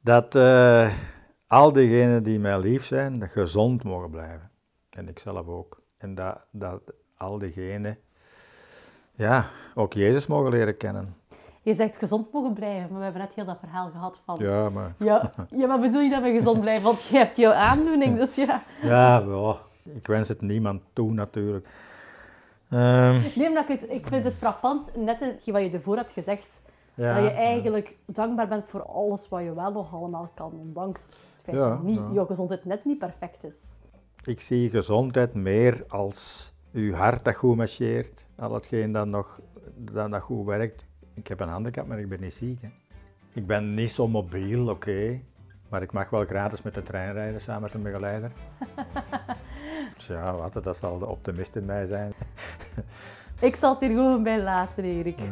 Dat 0.00 0.34
eh, 0.34 0.92
al 1.52 1.72
diegenen 1.72 2.22
die 2.22 2.38
mij 2.38 2.58
lief 2.58 2.84
zijn, 2.84 3.18
dat 3.18 3.30
gezond 3.30 3.84
mogen 3.84 4.10
blijven. 4.10 4.50
En 4.90 5.08
ik 5.08 5.18
zelf 5.18 5.46
ook. 5.46 5.82
En 5.96 6.14
dat, 6.14 6.38
dat 6.50 6.80
al 7.16 7.38
diegenen, 7.38 7.98
ja, 9.14 9.46
ook 9.74 9.92
Jezus 9.92 10.26
mogen 10.26 10.50
leren 10.50 10.76
kennen. 10.76 11.16
Je 11.62 11.74
zegt 11.74 11.96
gezond 11.96 12.32
mogen 12.32 12.52
blijven, 12.52 12.88
maar 12.90 12.98
we 12.98 13.04
hebben 13.04 13.22
net 13.22 13.34
heel 13.34 13.44
dat 13.44 13.58
verhaal 13.58 13.90
gehad 13.90 14.20
van... 14.24 14.36
Ja, 14.38 14.70
maar, 14.70 14.94
Ja, 14.98 15.32
ja, 15.56 15.66
maar 15.66 15.80
bedoel 15.80 16.00
je 16.00 16.10
dat 16.10 16.22
we 16.22 16.30
gezond 16.30 16.60
blijven? 16.60 16.84
Want 16.84 17.02
je 17.02 17.16
hebt 17.16 17.36
jouw 17.36 17.52
aandoening, 17.52 18.18
dus 18.18 18.34
ja. 18.34 18.62
ja, 18.82 19.26
wel, 19.26 19.56
ik 19.82 20.06
wens 20.06 20.28
het 20.28 20.40
niemand 20.40 20.82
toe 20.92 21.12
natuurlijk. 21.12 21.68
Ehm, 22.70 23.20
Nee, 23.34 23.48
omdat 23.48 23.68
ik, 23.68 23.80
het, 23.80 23.90
ik 23.90 24.06
vind 24.06 24.24
het 24.24 24.34
frappant, 24.34 24.90
net 24.96 25.18
wat 25.44 25.62
je 25.62 25.70
ervoor 25.70 25.96
hebt 25.96 26.12
gezegd, 26.12 26.62
ja, 26.94 27.14
dat 27.14 27.24
je 27.24 27.30
eigenlijk 27.30 27.96
dankbaar 28.06 28.48
bent 28.48 28.68
voor 28.68 28.82
alles 28.82 29.28
wat 29.28 29.42
je 29.42 29.54
wel 29.54 29.72
nog 29.72 29.94
allemaal 29.94 30.30
kan, 30.34 30.52
ondanks 30.52 31.18
het 31.42 31.54
feit 31.54 31.56
Ja, 31.56 31.80
niet, 31.82 31.98
ja. 31.98 32.10
jouw 32.12 32.26
gezondheid 32.26 32.64
net 32.64 32.84
niet 32.84 32.98
perfect 32.98 33.44
is. 33.44 33.80
Ik 34.24 34.40
zie 34.40 34.70
gezondheid 34.70 35.34
meer 35.34 35.84
als 35.88 36.52
uw 36.72 36.92
hart 36.92 37.24
dat 37.24 37.34
goed 37.34 37.56
marcheert, 37.56 38.26
al 38.36 38.54
hetgeen 38.54 38.92
dat 38.92 39.06
nog 39.06 39.40
dat, 39.76 40.10
dat 40.10 40.22
goed 40.22 40.46
werkt. 40.46 40.86
Ik 41.14 41.26
heb 41.26 41.40
een 41.40 41.48
handicap, 41.48 41.86
maar 41.86 41.98
ik 41.98 42.08
ben 42.08 42.20
niet 42.20 42.32
ziek. 42.32 42.62
Hè. 42.62 42.68
Ik 43.32 43.46
ben 43.46 43.74
niet 43.74 43.90
zo 43.90 44.08
mobiel, 44.08 44.68
oké, 44.68 45.20
maar 45.68 45.82
ik 45.82 45.92
mag 45.92 46.10
wel 46.10 46.24
gratis 46.24 46.62
met 46.62 46.74
de 46.74 46.82
trein 46.82 47.12
rijden 47.12 47.40
samen 47.40 47.62
met 47.62 47.74
een 47.74 47.82
begeleider. 47.82 48.32
dus 49.96 50.06
ja, 50.06 50.36
wat, 50.36 50.64
dat 50.64 50.76
zal 50.76 50.98
de 50.98 51.06
optimist 51.06 51.56
in 51.56 51.64
mij 51.64 51.86
zijn. 51.86 52.12
Ik 53.40 53.56
zal 53.56 53.70
het 53.70 53.80
hier 53.80 53.88
gewoon 53.88 54.22
bij 54.22 54.42
laten, 54.42 54.84
Erik. 54.84 55.18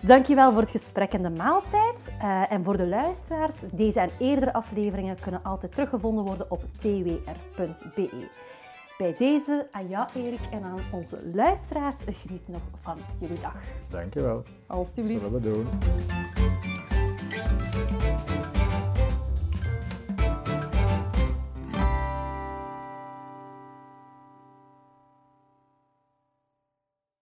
Dankjewel 0.00 0.52
voor 0.52 0.60
het 0.60 0.70
gesprek 0.70 1.12
en 1.12 1.22
de 1.22 1.30
maaltijd. 1.30 2.12
Eh, 2.20 2.52
en 2.52 2.64
voor 2.64 2.76
de 2.76 2.86
luisteraars, 2.86 3.56
deze 3.72 4.00
en 4.00 4.10
eerdere 4.18 4.52
afleveringen 4.52 5.20
kunnen 5.20 5.42
altijd 5.42 5.72
teruggevonden 5.72 6.24
worden 6.24 6.50
op 6.50 6.62
twr.be. 6.76 8.28
Bij 8.98 9.14
deze 9.18 9.66
aan 9.70 9.88
jou, 9.88 10.08
Erik, 10.14 10.40
en 10.50 10.62
aan 10.62 10.78
onze 10.92 11.20
luisteraars, 11.34 11.96
geniet 12.04 12.48
nog 12.48 12.62
van 12.80 12.98
jullie 13.18 13.40
dag. 13.40 13.54
Dankjewel. 13.90 14.42
Alsjeblieft. 14.66 15.20
Zullen 15.20 15.42
we 15.42 15.48
doen. 15.48 16.47